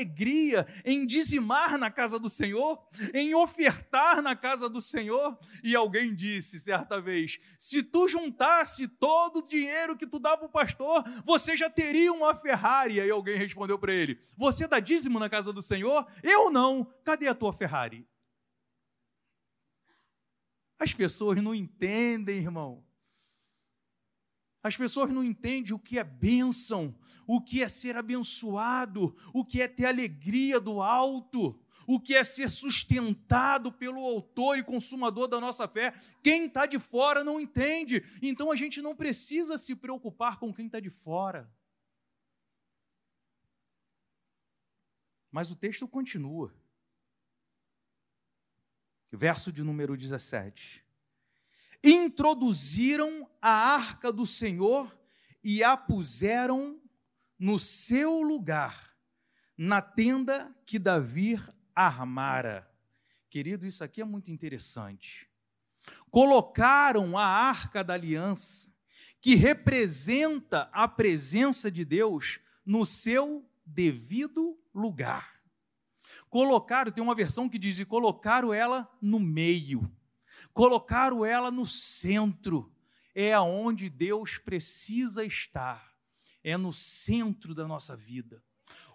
em 0.85 1.07
dizimar 1.07 1.79
na 1.79 1.91
casa 1.91 2.19
do 2.19 2.29
Senhor, 2.29 2.79
em 3.15 3.35
ofertar 3.35 4.23
na 4.23 4.37
casa 4.37 4.69
do 4.69 4.81
Senhor? 4.81 5.39
E 5.63 5.75
alguém 5.75 6.15
disse 6.15 6.61
certa 6.61 7.01
vez: 7.01 7.39
se 7.59 7.83
tu 7.83 8.09
juntasse 8.09 8.89
todo 8.89 9.39
o 9.39 9.49
dinheiro 9.49 9.97
que 9.97 10.07
tu 10.07 10.19
dá 10.19 10.37
para 10.37 10.47
o 10.47 10.51
pastor, 10.51 11.05
você 11.25 11.57
já 11.57 11.71
teria 11.71 12.13
uma 12.13 12.35
Ferrari. 12.35 12.95
E 12.95 13.01
aí 13.01 13.11
alguém 13.11 13.37
respondeu 13.37 13.79
para 13.79 13.93
ele: 13.93 14.19
Você 14.37 14.67
dá 14.67 14.81
dízimo 14.81 15.19
na 15.19 15.29
casa 15.29 15.53
do 15.53 15.63
Senhor? 15.63 16.07
Eu 16.23 16.51
não. 16.51 16.85
Cadê 17.05 17.29
a 17.29 17.35
tua 17.35 17.53
Ferrari? 17.53 18.07
As 20.79 20.95
pessoas 20.95 21.43
não 21.43 21.55
entendem, 21.55 22.39
irmão. 22.39 22.83
As 24.63 24.77
pessoas 24.77 25.09
não 25.09 25.25
entendem 25.25 25.73
o 25.73 25.79
que 25.79 25.99
é 25.99 26.05
bênção, 26.05 26.95
o 27.27 27.41
que 27.41 27.63
é 27.63 27.69
ser 27.69 27.97
abençoado, 27.97 29.17
o 29.33 29.43
que 29.45 29.63
é 29.63 29.67
ter 29.67 29.87
alegria 29.87 30.61
do 30.61 30.83
alto, 30.83 31.59
o 31.87 31.99
que 31.99 32.15
é 32.15 32.23
ser 32.23 32.51
sustentado 32.51 33.73
pelo 33.73 34.05
autor 34.05 34.59
e 34.59 34.63
consumador 34.63 35.29
da 35.29 35.41
nossa 35.41 35.67
fé. 35.67 35.95
Quem 36.23 36.47
está 36.47 36.67
de 36.67 36.79
fora 36.79 37.25
não 37.25 37.41
entende. 37.41 38.05
Então 38.21 38.53
a 38.53 38.57
gente 38.57 38.83
não 38.83 38.95
precisa 38.95 39.57
se 39.57 39.75
preocupar 39.75 40.39
com 40.39 40.53
quem 40.53 40.67
está 40.67 40.79
de 40.79 40.91
fora. 40.91 41.51
Mas 45.31 45.51
o 45.51 45.57
texto 45.57 45.89
continua. 45.89 46.55
Verso 49.11 49.51
de 49.51 49.65
número 49.65 49.97
17. 49.97 50.85
Introduziram 51.83 53.29
a 53.41 53.51
arca 53.51 54.13
do 54.13 54.27
Senhor 54.27 54.95
e 55.43 55.65
a 55.65 55.77
puseram 55.77 56.81
no 57.39 57.59
seu 57.59 58.21
lugar, 58.23 58.95
na 59.57 59.81
tenda 59.81 60.55
que 60.67 60.79
Davi 60.79 61.41
armara. 61.75 62.71
Querido, 63.31 63.67
isso 63.67 63.83
aqui 63.83 64.03
é 64.03 64.05
muito 64.05 64.31
interessante. 64.31 65.31
Colocaram 66.11 67.17
a 67.17 67.25
arca 67.25 67.83
da 67.83 67.95
aliança, 67.95 68.71
que 69.21 69.35
representa 69.35 70.69
a 70.73 70.87
presença 70.87 71.71
de 71.71 71.85
Deus, 71.85 72.41
no 72.65 72.85
seu 72.85 73.49
devido 73.65 74.59
lugar. 74.75 75.41
Colocaram, 76.29 76.93
tem 76.93 77.03
uma 77.03 77.15
versão 77.15 77.49
que 77.49 77.59
diz, 77.59 77.79
e 77.79 77.85
colocaram 77.85 78.53
ela 78.53 78.89
no 79.01 79.19
meio, 79.19 79.91
colocaram 80.53 81.25
ela 81.25 81.51
no 81.51 81.67
centro, 81.67 82.73
é 83.15 83.33
aonde 83.33 83.89
Deus 83.89 84.39
precisa 84.39 85.25
estar, 85.25 85.95
é 86.43 86.57
no 86.57 86.73
centro 86.73 87.55
da 87.55 87.67
nossa 87.67 87.97
vida. 87.97 88.43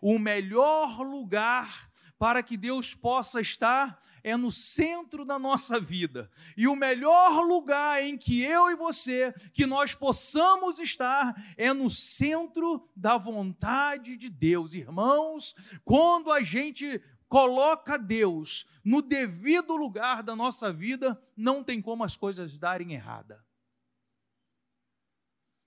O 0.02 0.18
melhor 0.18 1.02
lugar 1.02 1.90
para 2.18 2.42
que 2.42 2.56
Deus 2.56 2.96
possa 2.96 3.42
estar 3.42 4.00
é 4.24 4.36
no 4.36 4.52
centro 4.52 5.24
da 5.24 5.38
nossa 5.38 5.80
vida. 5.80 6.32
E 6.58 6.68
o 6.68 6.76
melhor 6.76 7.46
lugar 7.46 8.04
em 8.04 8.18
que 8.18 8.42
eu 8.42 8.72
e 8.72 8.76
você, 8.76 9.32
que 9.54 9.68
nós 9.68 9.94
possamos 9.94 10.80
estar, 10.80 11.36
é 11.56 11.72
no 11.72 11.90
centro 11.92 12.90
da 12.96 13.18
vontade 13.18 14.18
de 14.18 14.30
Deus. 14.30 14.74
Irmãos, 14.74 15.54
quando 15.84 16.32
a 16.32 16.42
gente 16.42 17.00
coloca 17.36 17.98
Deus 17.98 18.66
no 18.82 19.02
devido 19.02 19.76
lugar 19.76 20.24
da 20.24 20.38
nossa 20.38 20.72
vida, 20.72 21.22
não 21.36 21.62
tem 21.62 21.82
como 21.82 22.02
as 22.02 22.16
coisas 22.16 22.58
darem 22.58 22.94
errada. 22.94 23.46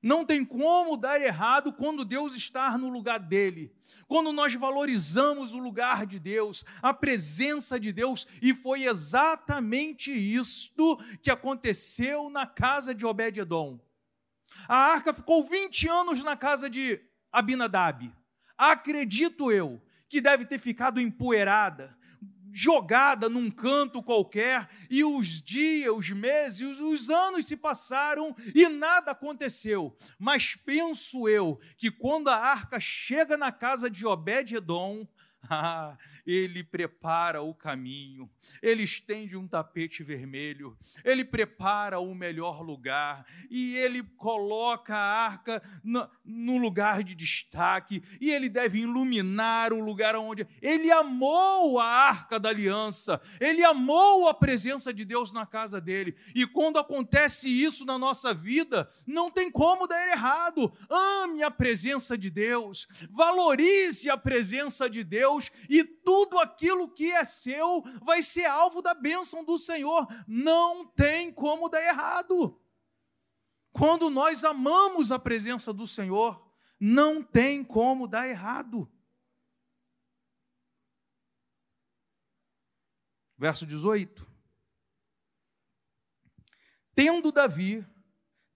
Não 0.00 0.24
tem 0.24 0.46
como 0.46 0.96
dar 0.96 1.20
errado 1.20 1.70
quando 1.70 2.06
Deus 2.06 2.34
está 2.34 2.78
no 2.78 2.88
lugar 2.88 3.18
dele, 3.18 3.70
quando 4.06 4.32
nós 4.32 4.54
valorizamos 4.54 5.52
o 5.52 5.58
lugar 5.58 6.06
de 6.06 6.18
Deus, 6.18 6.64
a 6.80 6.94
presença 6.94 7.78
de 7.78 7.92
Deus, 7.92 8.26
e 8.40 8.54
foi 8.54 8.84
exatamente 8.84 10.10
isto 10.10 10.96
que 11.20 11.30
aconteceu 11.30 12.30
na 12.30 12.46
casa 12.46 12.94
de 12.94 13.04
Obed-Edom. 13.04 13.78
A 14.66 14.74
arca 14.74 15.12
ficou 15.12 15.44
20 15.44 15.86
anos 15.86 16.24
na 16.24 16.34
casa 16.34 16.70
de 16.70 16.98
Abinadab. 17.30 18.10
Acredito 18.56 19.52
eu 19.52 19.82
que 20.08 20.20
deve 20.20 20.44
ter 20.44 20.58
ficado 20.58 21.00
empoeirada, 21.00 21.96
jogada 22.52 23.28
num 23.28 23.50
canto 23.50 24.02
qualquer, 24.02 24.68
e 24.90 25.04
os 25.04 25.42
dias, 25.42 25.94
os 25.94 26.10
meses, 26.10 26.80
os 26.80 27.10
anos 27.10 27.46
se 27.46 27.56
passaram 27.56 28.34
e 28.54 28.68
nada 28.68 29.12
aconteceu. 29.12 29.96
Mas 30.18 30.56
penso 30.56 31.28
eu 31.28 31.60
que 31.76 31.90
quando 31.90 32.28
a 32.28 32.36
arca 32.36 32.80
chega 32.80 33.36
na 33.36 33.52
casa 33.52 33.90
de 33.90 34.06
Obed-Edom, 34.06 35.06
ah, 35.48 35.96
ele 36.26 36.64
prepara 36.64 37.42
o 37.42 37.54
caminho, 37.54 38.28
ele 38.62 38.82
estende 38.82 39.36
um 39.36 39.46
tapete 39.46 40.02
vermelho, 40.02 40.76
ele 41.04 41.24
prepara 41.24 41.98
o 42.00 42.14
melhor 42.14 42.62
lugar 42.62 43.24
e 43.50 43.76
ele 43.76 44.02
coloca 44.16 44.94
a 44.94 45.26
arca 45.26 45.62
no, 45.84 46.08
no 46.24 46.58
lugar 46.58 47.02
de 47.02 47.14
destaque 47.14 48.02
e 48.20 48.30
ele 48.30 48.48
deve 48.48 48.80
iluminar 48.80 49.72
o 49.72 49.80
lugar 49.80 50.16
onde 50.16 50.46
ele 50.60 50.90
amou 50.90 51.78
a 51.78 51.86
arca 51.86 52.40
da 52.40 52.48
aliança, 52.48 53.20
ele 53.40 53.64
amou 53.64 54.28
a 54.28 54.34
presença 54.34 54.92
de 54.92 55.04
Deus 55.04 55.32
na 55.32 55.46
casa 55.46 55.80
dele. 55.80 56.14
E 56.34 56.46
quando 56.46 56.78
acontece 56.78 57.48
isso 57.48 57.84
na 57.84 57.98
nossa 57.98 58.34
vida, 58.34 58.88
não 59.06 59.30
tem 59.30 59.50
como 59.50 59.86
dar 59.86 60.08
errado. 60.08 60.72
Ame 60.88 61.42
a 61.42 61.50
presença 61.50 62.16
de 62.16 62.30
Deus, 62.30 62.86
valorize 63.10 64.10
a 64.10 64.16
presença 64.16 64.88
de 64.88 65.04
Deus 65.04 65.27
Deus 65.28 65.50
e 65.68 65.84
tudo 65.84 66.38
aquilo 66.38 66.88
que 66.88 67.12
é 67.12 67.24
seu 67.24 67.82
vai 68.02 68.22
ser 68.22 68.46
alvo 68.46 68.80
da 68.80 68.94
bênção 68.94 69.44
do 69.44 69.58
Senhor. 69.58 70.06
Não 70.26 70.86
tem 70.86 71.32
como 71.32 71.68
dar 71.68 71.82
errado. 71.82 72.58
Quando 73.70 74.08
nós 74.08 74.44
amamos 74.44 75.12
a 75.12 75.18
presença 75.18 75.72
do 75.72 75.86
Senhor, 75.86 76.42
não 76.80 77.22
tem 77.22 77.62
como 77.62 78.08
dar 78.08 78.26
errado. 78.26 78.90
Verso 83.36 83.66
18. 83.66 84.26
Tendo 86.94 87.30
Davi 87.30 87.86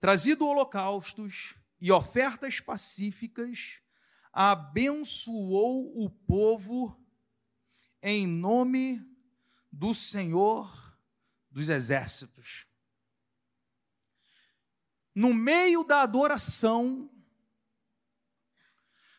trazido 0.00 0.46
holocaustos 0.46 1.54
e 1.80 1.92
ofertas 1.92 2.58
pacíficas, 2.58 3.81
abençoou 4.32 6.02
o 6.02 6.08
povo 6.08 6.98
em 8.02 8.26
nome 8.26 9.00
do 9.70 9.94
Senhor 9.94 10.96
dos 11.50 11.68
Exércitos. 11.68 12.66
No 15.14 15.34
meio 15.34 15.84
da 15.84 16.00
adoração, 16.00 17.10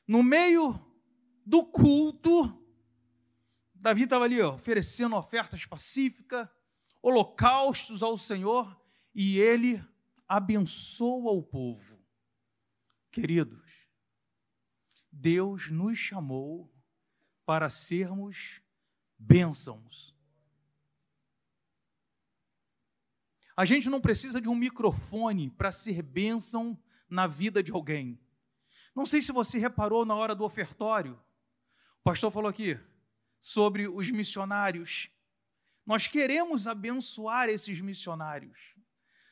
no 0.07 0.23
meio 0.23 0.79
do 1.45 1.65
culto, 1.65 2.59
Davi 3.75 4.03
estava 4.03 4.25
ali 4.25 4.41
ó, 4.41 4.55
oferecendo 4.55 5.15
ofertas 5.15 5.65
pacíficas, 5.65 6.49
holocaustos 7.01 8.01
ao 8.01 8.17
Senhor, 8.17 8.81
e 9.13 9.37
ele 9.37 9.83
abençoa 10.27 11.31
o 11.31 11.43
povo. 11.43 12.01
Querido, 13.11 13.62
Deus 15.13 15.69
nos 15.69 15.97
chamou 15.97 16.73
para 17.45 17.69
sermos 17.69 18.61
bênçãos. 19.17 20.13
A 23.55 23.63
gente 23.63 23.89
não 23.89 24.01
precisa 24.01 24.41
de 24.41 24.49
um 24.49 24.55
microfone 24.55 25.51
para 25.51 25.71
ser 25.71 26.01
bênção 26.01 26.77
na 27.07 27.27
vida 27.27 27.61
de 27.61 27.71
alguém. 27.71 28.19
Não 28.95 29.05
sei 29.05 29.21
se 29.21 29.31
você 29.31 29.59
reparou 29.59 30.03
na 30.03 30.15
hora 30.15 30.33
do 30.33 30.43
ofertório. 30.43 31.13
O 31.99 32.03
pastor 32.03 32.31
falou 32.31 32.49
aqui: 32.49 32.79
sobre 33.39 33.87
os 33.87 34.09
missionários. 34.09 35.11
Nós 35.85 36.07
queremos 36.07 36.65
abençoar 36.65 37.49
esses 37.49 37.79
missionários. 37.81 38.73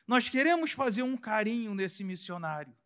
Nós 0.06 0.28
queremos 0.28 0.70
fazer 0.70 1.02
um 1.02 1.16
carinho 1.16 1.74
nesse 1.74 2.04
missionário. 2.04 2.76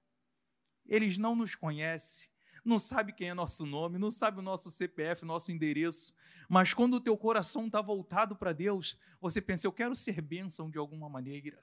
Eles 0.86 1.18
não 1.18 1.34
nos 1.34 1.54
conhecem, 1.54 2.30
não 2.66 2.78
sabe 2.78 3.12
quem 3.12 3.28
é 3.28 3.34
nosso 3.34 3.64
nome, 3.64 3.98
não 3.98 4.10
sabe 4.10 4.40
o 4.40 4.42
nosso 4.42 4.70
CPF, 4.70 5.24
nosso 5.24 5.52
endereço, 5.52 6.12
mas 6.48 6.74
quando 6.74 6.94
o 6.94 7.00
teu 7.00 7.16
coração 7.16 7.66
está 7.66 7.80
voltado 7.80 8.34
para 8.34 8.52
Deus, 8.52 8.98
você 9.20 9.40
pensa, 9.40 9.66
eu 9.66 9.72
quero 9.72 9.94
ser 9.94 10.20
bênção 10.20 10.68
de 10.68 10.76
alguma 10.76 11.08
maneira. 11.08 11.62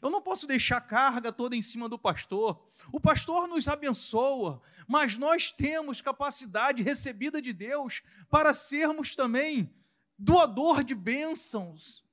Eu 0.00 0.10
não 0.10 0.22
posso 0.22 0.46
deixar 0.46 0.78
a 0.78 0.80
carga 0.80 1.30
toda 1.30 1.54
em 1.54 1.60
cima 1.60 1.88
do 1.88 1.98
pastor. 1.98 2.66
O 2.90 3.00
pastor 3.00 3.46
nos 3.46 3.68
abençoa, 3.68 4.62
mas 4.88 5.18
nós 5.18 5.52
temos 5.52 6.00
capacidade 6.00 6.82
recebida 6.82 7.42
de 7.42 7.52
Deus 7.52 8.02
para 8.30 8.54
sermos 8.54 9.14
também 9.14 9.74
doador 10.18 10.82
de 10.82 10.94
bênçãos. 10.94 12.04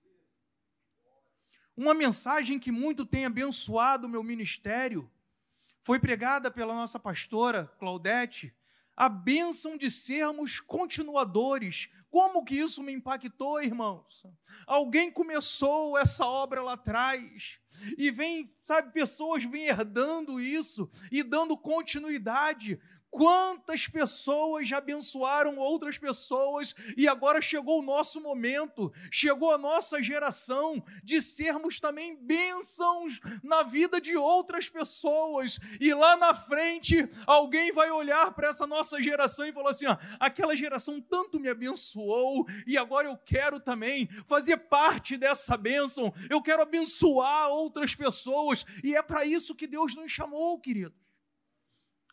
Uma 1.78 1.94
mensagem 1.94 2.60
que 2.60 2.72
muito 2.72 3.06
tem 3.06 3.26
abençoado 3.26 4.08
o 4.08 4.10
meu 4.10 4.24
ministério 4.24 5.10
foi 5.82 6.00
pregada 6.00 6.52
pela 6.52 6.74
nossa 6.74 7.00
pastora 7.00 7.72
Claudete, 7.80 8.56
a 8.96 9.08
bênção 9.08 9.78
de 9.78 9.90
sermos 9.90 10.60
continuadores. 10.60 11.90
Como 12.10 12.44
que 12.44 12.56
isso 12.56 12.84
me 12.84 12.92
impactou, 12.92 13.62
irmãos? 13.62 14.26
Alguém 14.68 15.12
começou 15.12 15.98
essa 15.98 16.26
obra 16.26 16.62
lá 16.62 16.74
atrás 16.74 17.60
e 17.98 18.12
vem, 18.12 18.54
sabe, 18.62 18.92
pessoas 18.92 19.44
vêm 19.44 19.68
herdando 19.68 20.42
isso 20.42 20.90
e 21.12 21.24
dando 21.24 21.58
continuidade. 21.58 22.80
Quantas 23.12 23.88
pessoas 23.88 24.68
já 24.68 24.78
abençoaram 24.78 25.58
outras 25.58 25.98
pessoas 25.98 26.76
e 26.96 27.08
agora 27.08 27.42
chegou 27.42 27.80
o 27.80 27.84
nosso 27.84 28.22
momento, 28.22 28.92
chegou 29.12 29.52
a 29.52 29.58
nossa 29.58 30.02
geração 30.02 30.84
de 31.04 31.22
sermos 31.22 31.80
também 31.80 32.16
bênçãos 32.16 33.20
na 33.44 33.64
vida 33.64 34.00
de 34.00 34.16
outras 34.16 34.70
pessoas. 34.70 35.60
E 35.80 35.94
lá 35.94 36.18
na 36.18 36.36
frente, 36.36 37.10
alguém 37.26 37.72
vai 37.72 37.90
olhar 37.90 38.32
para 38.34 38.50
essa 38.50 38.68
nossa 38.68 39.02
geração 39.02 39.48
e 39.48 39.54
falar 39.54 39.72
assim: 39.72 39.88
ó, 39.88 39.98
aquela 40.20 40.56
geração 40.56 41.02
tanto 41.02 41.40
me 41.40 41.50
abençoou 41.50 42.46
e 42.68 42.78
agora 42.78 43.08
eu 43.08 43.18
quero 43.18 43.60
também 43.60 44.08
fazer 44.28 44.58
parte 44.58 45.18
dessa 45.18 45.58
bênção, 45.58 46.14
eu 46.30 46.42
quero 46.42 46.62
abençoar 46.62 47.50
outras 47.50 47.96
pessoas. 47.96 48.66
E 48.84 48.96
é 48.96 49.02
para 49.02 49.26
isso 49.26 49.56
que 49.56 49.66
Deus 49.66 49.96
nos 49.96 50.12
chamou, 50.12 50.60
querido. 50.60 50.99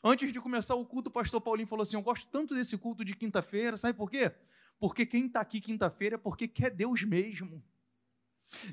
Antes 0.09 0.33
de 0.33 0.41
começar 0.41 0.77
o 0.77 0.87
culto, 0.87 1.11
o 1.11 1.13
pastor 1.13 1.41
Paulinho 1.41 1.67
falou 1.67 1.83
assim: 1.83 1.97
Eu 1.97 2.03
gosto 2.03 2.29
tanto 2.29 2.55
desse 2.55 2.79
culto 2.79 3.05
de 3.05 3.13
quinta-feira, 3.13 3.77
sabe 3.77 3.99
por 3.99 4.09
quê? 4.09 4.33
Porque 4.79 5.05
quem 5.05 5.27
está 5.27 5.41
aqui 5.41 5.61
quinta-feira 5.61 6.15
é 6.15 6.19
porque 6.19 6.47
quer 6.47 6.71
Deus 6.71 7.03
mesmo, 7.03 7.61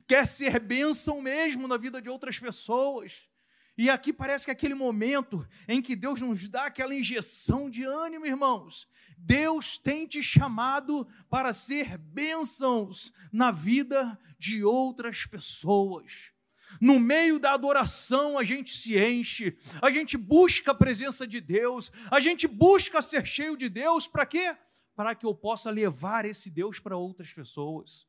quer 0.05 0.27
ser 0.27 0.59
bênção 0.59 1.19
mesmo 1.23 1.67
na 1.67 1.75
vida 1.75 1.99
de 1.99 2.07
outras 2.07 2.37
pessoas. 2.37 3.27
E 3.75 3.89
aqui 3.89 4.13
parece 4.13 4.45
que 4.45 4.51
é 4.51 4.53
aquele 4.53 4.75
momento 4.75 5.43
em 5.67 5.81
que 5.81 5.95
Deus 5.95 6.21
nos 6.21 6.47
dá 6.47 6.67
aquela 6.67 6.93
injeção 6.93 7.67
de 7.67 7.81
ânimo, 7.83 8.27
irmãos. 8.27 8.87
Deus 9.17 9.79
tem 9.79 10.05
te 10.05 10.21
chamado 10.21 11.07
para 11.31 11.51
ser 11.51 11.97
bênçãos 11.97 13.11
na 13.31 13.49
vida 13.49 14.19
de 14.37 14.63
outras 14.63 15.25
pessoas. 15.25 16.32
No 16.79 16.99
meio 16.99 17.39
da 17.39 17.53
adoração, 17.53 18.37
a 18.37 18.43
gente 18.43 18.75
se 18.75 18.97
enche, 18.97 19.57
a 19.81 19.91
gente 19.91 20.17
busca 20.17 20.71
a 20.71 20.75
presença 20.75 21.27
de 21.27 21.39
Deus, 21.41 21.91
a 22.09 22.19
gente 22.19 22.47
busca 22.47 23.01
ser 23.01 23.25
cheio 23.25 23.57
de 23.57 23.69
Deus, 23.69 24.07
para 24.07 24.25
quê? 24.25 24.55
Para 24.95 25.15
que 25.15 25.25
eu 25.25 25.33
possa 25.33 25.69
levar 25.69 26.25
esse 26.25 26.49
Deus 26.49 26.79
para 26.79 26.97
outras 26.97 27.33
pessoas. 27.33 28.07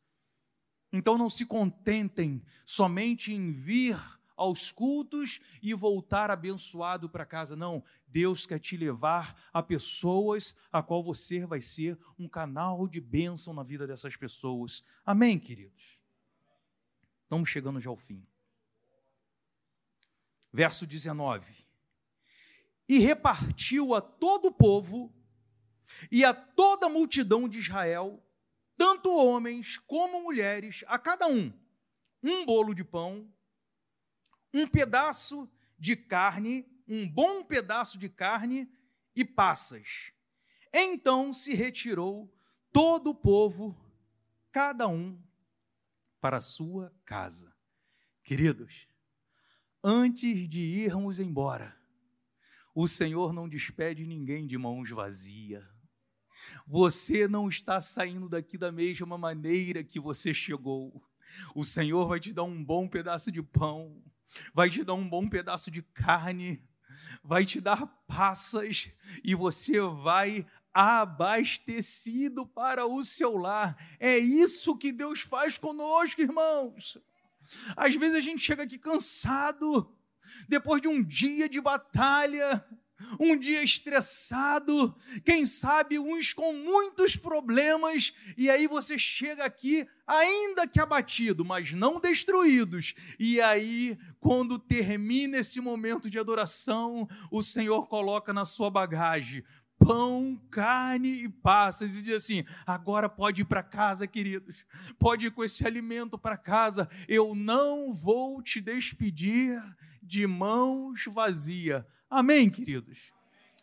Então 0.92 1.18
não 1.18 1.28
se 1.28 1.44
contentem 1.44 2.42
somente 2.64 3.32
em 3.32 3.52
vir 3.52 3.98
aos 4.36 4.70
cultos 4.70 5.40
e 5.62 5.72
voltar 5.74 6.30
abençoado 6.30 7.08
para 7.08 7.24
casa. 7.24 7.56
Não, 7.56 7.82
Deus 8.06 8.46
quer 8.46 8.58
te 8.58 8.76
levar 8.76 9.48
a 9.52 9.62
pessoas 9.62 10.54
a 10.72 10.82
qual 10.82 11.02
você 11.02 11.46
vai 11.46 11.60
ser 11.60 11.98
um 12.18 12.28
canal 12.28 12.86
de 12.86 13.00
bênção 13.00 13.54
na 13.54 13.62
vida 13.62 13.86
dessas 13.86 14.16
pessoas. 14.16 14.84
Amém, 15.04 15.38
queridos? 15.38 15.98
Estamos 17.24 17.48
chegando 17.48 17.80
já 17.80 17.90
ao 17.90 17.96
fim 17.96 18.24
verso 20.54 20.86
19. 20.86 21.66
E 22.88 23.00
repartiu 23.00 23.92
a 23.92 24.00
todo 24.00 24.46
o 24.46 24.52
povo 24.52 25.12
e 26.12 26.24
a 26.24 26.32
toda 26.32 26.86
a 26.86 26.88
multidão 26.88 27.48
de 27.48 27.58
Israel, 27.58 28.24
tanto 28.76 29.12
homens 29.12 29.78
como 29.78 30.22
mulheres, 30.22 30.84
a 30.86 30.96
cada 30.96 31.26
um, 31.26 31.52
um 32.22 32.46
bolo 32.46 32.72
de 32.72 32.84
pão, 32.84 33.28
um 34.52 34.68
pedaço 34.68 35.50
de 35.76 35.96
carne, 35.96 36.64
um 36.86 37.08
bom 37.08 37.42
pedaço 37.42 37.98
de 37.98 38.08
carne 38.08 38.70
e 39.16 39.24
passas. 39.24 40.12
Então 40.72 41.32
se 41.32 41.52
retirou 41.52 42.32
todo 42.72 43.10
o 43.10 43.14
povo, 43.14 43.76
cada 44.52 44.86
um 44.86 45.20
para 46.20 46.36
a 46.36 46.40
sua 46.40 46.94
casa. 47.04 47.52
Queridos, 48.22 48.86
antes 49.84 50.48
de 50.48 50.60
irmos 50.60 51.20
embora, 51.20 51.76
o 52.74 52.88
Senhor 52.88 53.34
não 53.34 53.46
despede 53.46 54.06
ninguém 54.06 54.46
de 54.46 54.56
mãos 54.56 54.88
vazias. 54.88 55.62
Você 56.66 57.28
não 57.28 57.48
está 57.48 57.80
saindo 57.80 58.28
daqui 58.28 58.56
da 58.56 58.72
mesma 58.72 59.18
maneira 59.18 59.84
que 59.84 60.00
você 60.00 60.32
chegou. 60.32 61.02
O 61.54 61.64
Senhor 61.64 62.08
vai 62.08 62.18
te 62.18 62.32
dar 62.32 62.44
um 62.44 62.64
bom 62.64 62.88
pedaço 62.88 63.30
de 63.30 63.42
pão, 63.42 64.02
vai 64.54 64.70
te 64.70 64.82
dar 64.82 64.94
um 64.94 65.08
bom 65.08 65.28
pedaço 65.28 65.70
de 65.70 65.82
carne, 65.82 66.66
vai 67.22 67.44
te 67.44 67.60
dar 67.60 67.86
passas 68.06 68.90
e 69.22 69.34
você 69.34 69.80
vai 69.80 70.46
abastecido 70.72 72.46
para 72.46 72.86
o 72.86 73.04
seu 73.04 73.36
lar. 73.36 73.76
É 74.00 74.18
isso 74.18 74.76
que 74.76 74.90
Deus 74.90 75.20
faz 75.20 75.56
conosco, 75.56 76.20
irmãos. 76.20 76.98
Às 77.76 77.94
vezes 77.94 78.16
a 78.16 78.20
gente 78.20 78.42
chega 78.42 78.62
aqui 78.62 78.78
cansado, 78.78 79.92
depois 80.48 80.80
de 80.80 80.88
um 80.88 81.02
dia 81.02 81.48
de 81.48 81.60
batalha, 81.60 82.64
um 83.18 83.36
dia 83.36 83.62
estressado, 83.62 84.94
quem 85.24 85.44
sabe 85.44 85.98
uns 85.98 86.32
com 86.32 86.52
muitos 86.52 87.16
problemas, 87.16 88.12
e 88.36 88.48
aí 88.48 88.66
você 88.66 88.98
chega 88.98 89.44
aqui, 89.44 89.86
ainda 90.06 90.66
que 90.66 90.80
abatido, 90.80 91.44
mas 91.44 91.72
não 91.72 92.00
destruídos. 92.00 92.94
E 93.18 93.40
aí, 93.40 93.98
quando 94.20 94.58
termina 94.58 95.38
esse 95.38 95.60
momento 95.60 96.08
de 96.08 96.18
adoração, 96.18 97.08
o 97.30 97.42
Senhor 97.42 97.86
coloca 97.88 98.32
na 98.32 98.44
sua 98.44 98.70
bagagem 98.70 99.44
pão, 99.78 100.40
carne 100.50 101.24
e 101.24 101.28
passas, 101.28 101.96
e 101.96 102.02
diz 102.02 102.14
assim: 102.14 102.44
agora 102.66 103.08
pode 103.08 103.42
ir 103.42 103.44
para 103.44 103.62
casa, 103.62 104.06
queridos, 104.06 104.66
pode 104.98 105.26
ir 105.26 105.30
com 105.30 105.44
esse 105.44 105.66
alimento 105.66 106.18
para 106.18 106.36
casa, 106.36 106.88
eu 107.08 107.34
não 107.34 107.92
vou 107.92 108.42
te 108.42 108.60
despedir 108.60 109.60
de 110.02 110.26
mãos 110.26 111.04
vazias. 111.06 111.84
Amém, 112.08 112.50
queridos? 112.50 113.12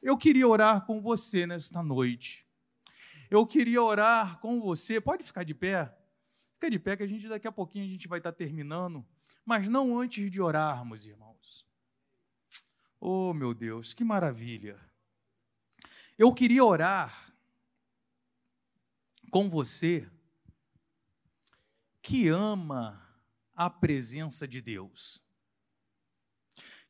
Eu 0.02 0.18
queria 0.18 0.48
orar 0.48 0.86
com 0.86 1.02
você 1.02 1.46
nesta 1.46 1.84
noite. 1.84 2.46
Eu 3.30 3.46
queria 3.46 3.82
orar 3.82 4.40
com 4.40 4.60
você. 4.60 5.00
Pode 5.00 5.24
ficar 5.24 5.44
de 5.44 5.54
pé? 5.54 5.96
Fica 6.54 6.70
de 6.70 6.80
pé 6.80 6.98
que 6.98 7.04
a 7.04 7.08
gente 7.08 7.28
daqui 7.28 7.48
a 7.48 7.52
pouquinho 7.52 7.86
a 7.86 7.88
gente 7.88 8.08
vai 8.08 8.20
estar 8.20 8.32
terminando, 8.32 9.06
mas 9.46 9.70
não 9.70 9.98
antes 9.98 10.30
de 10.30 10.42
orarmos, 10.42 11.06
irmãos. 11.06 11.66
Oh, 13.00 13.34
meu 13.34 13.54
Deus, 13.54 13.94
que 13.94 14.04
maravilha. 14.04 14.78
Eu 16.22 16.32
queria 16.32 16.64
orar 16.64 17.34
com 19.32 19.50
você 19.50 20.08
que 22.00 22.28
ama 22.28 23.04
a 23.56 23.72
presença 23.72 24.48
de 24.48 24.62
Deus, 24.62 25.20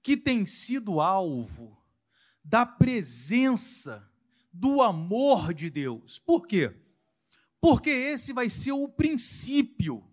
que 0.03 0.17
tem 0.17 0.45
sido 0.45 0.99
alvo 0.99 1.81
da 2.43 2.65
presença, 2.65 4.05
do 4.51 4.81
amor 4.81 5.53
de 5.53 5.69
Deus. 5.69 6.19
Por 6.19 6.45
quê? 6.45 6.77
Porque 7.61 7.89
esse 7.89 8.33
vai 8.33 8.49
ser 8.49 8.73
o 8.73 8.89
princípio. 8.89 10.05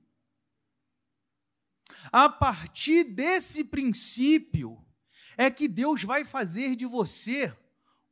A 2.13 2.29
partir 2.29 3.03
desse 3.03 3.65
princípio 3.65 4.81
é 5.37 5.51
que 5.51 5.67
Deus 5.67 6.05
vai 6.05 6.25
fazer 6.25 6.77
de 6.77 6.87
você 6.87 7.53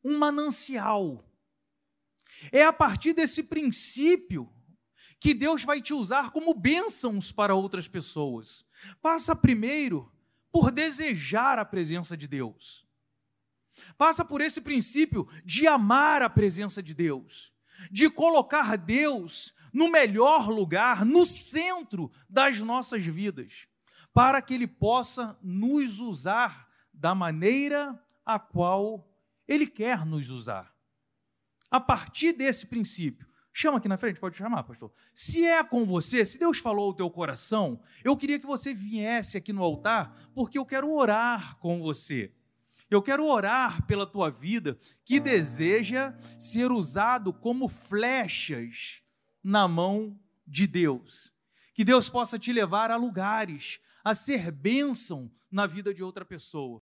um 0.07 0.17
manancial. 0.19 1.25
É 2.53 2.63
a 2.65 2.73
partir 2.73 3.13
desse 3.13 3.43
princípio 3.43 4.53
que 5.19 5.35
Deus 5.35 5.65
vai 5.65 5.83
te 5.83 5.93
usar 5.93 6.31
como 6.31 6.55
bênçãos 6.55 7.33
para 7.33 7.55
outras 7.55 7.89
pessoas. 7.89 8.65
Passa 9.03 9.35
primeiro 9.35 10.13
por 10.53 10.71
desejar 10.71 11.59
a 11.59 11.65
presença 11.65 12.17
de 12.17 12.29
Deus. 12.29 12.87
Passa 13.99 14.25
por 14.25 14.41
esse 14.41 14.61
princípio 14.61 15.29
de 15.45 15.67
amar 15.67 16.23
a 16.23 16.31
presença 16.31 16.83
de 16.83 16.95
Deus. 16.95 17.53
de 17.91 18.09
colocar 18.09 18.77
Deus 18.77 19.55
no 19.73 19.91
melhor 19.91 20.49
lugar, 20.49 21.05
no 21.05 21.27
centro 21.27 22.11
das 22.29 22.61
nossas 22.61 23.05
vidas, 23.05 23.69
para 24.13 24.41
que 24.41 24.55
Ele 24.55 24.67
possa 24.67 25.39
nos 25.43 25.99
usar 26.01 26.69
da 26.93 27.15
maneira 27.15 27.99
a 28.25 28.39
qual 28.39 29.07
Ele 29.47 29.67
quer 29.67 30.05
nos 30.05 30.31
usar. 30.31 30.75
A 31.71 31.81
partir 31.81 32.33
desse 32.33 32.67
princípio, 32.67 33.27
chama 33.53 33.79
aqui 33.79 33.89
na 33.89 33.97
frente, 33.97 34.21
pode 34.21 34.37
chamar, 34.37 34.63
pastor. 34.63 34.93
Se 35.15 35.45
é 35.45 35.63
com 35.65 35.85
você, 35.85 36.25
se 36.25 36.39
Deus 36.39 36.59
falou 36.59 36.91
o 36.91 36.95
teu 36.95 37.11
coração, 37.11 37.81
eu 38.05 38.17
queria 38.17 38.39
que 38.39 38.47
você 38.47 38.73
viesse 38.73 39.37
aqui 39.37 39.53
no 39.53 39.63
altar, 39.63 40.13
porque 40.35 40.59
eu 40.59 40.65
quero 40.65 40.93
orar 40.93 41.57
com 41.59 41.81
você. 41.81 42.33
Eu 42.89 43.03
quero 43.03 43.27
orar 43.27 43.85
pela 43.87 44.07
tua 44.07 44.31
vida 44.31 44.79
que 45.05 45.19
deseja 45.19 46.17
ser 46.39 46.71
usado 46.71 47.33
como 47.33 47.69
flechas 47.69 49.03
na 49.43 49.67
mão 49.67 50.19
de 50.47 50.67
Deus. 50.67 51.33
Que 51.75 51.85
Deus 51.85 52.09
possa 52.09 52.39
te 52.39 52.53
levar 52.53 52.91
a 52.91 52.97
lugares, 52.97 53.81
a 54.05 54.15
ser 54.15 54.53
bênção 54.53 55.31
na 55.51 55.67
vida 55.67 55.93
de 55.93 56.03
outra 56.03 56.25
pessoa. 56.25 56.81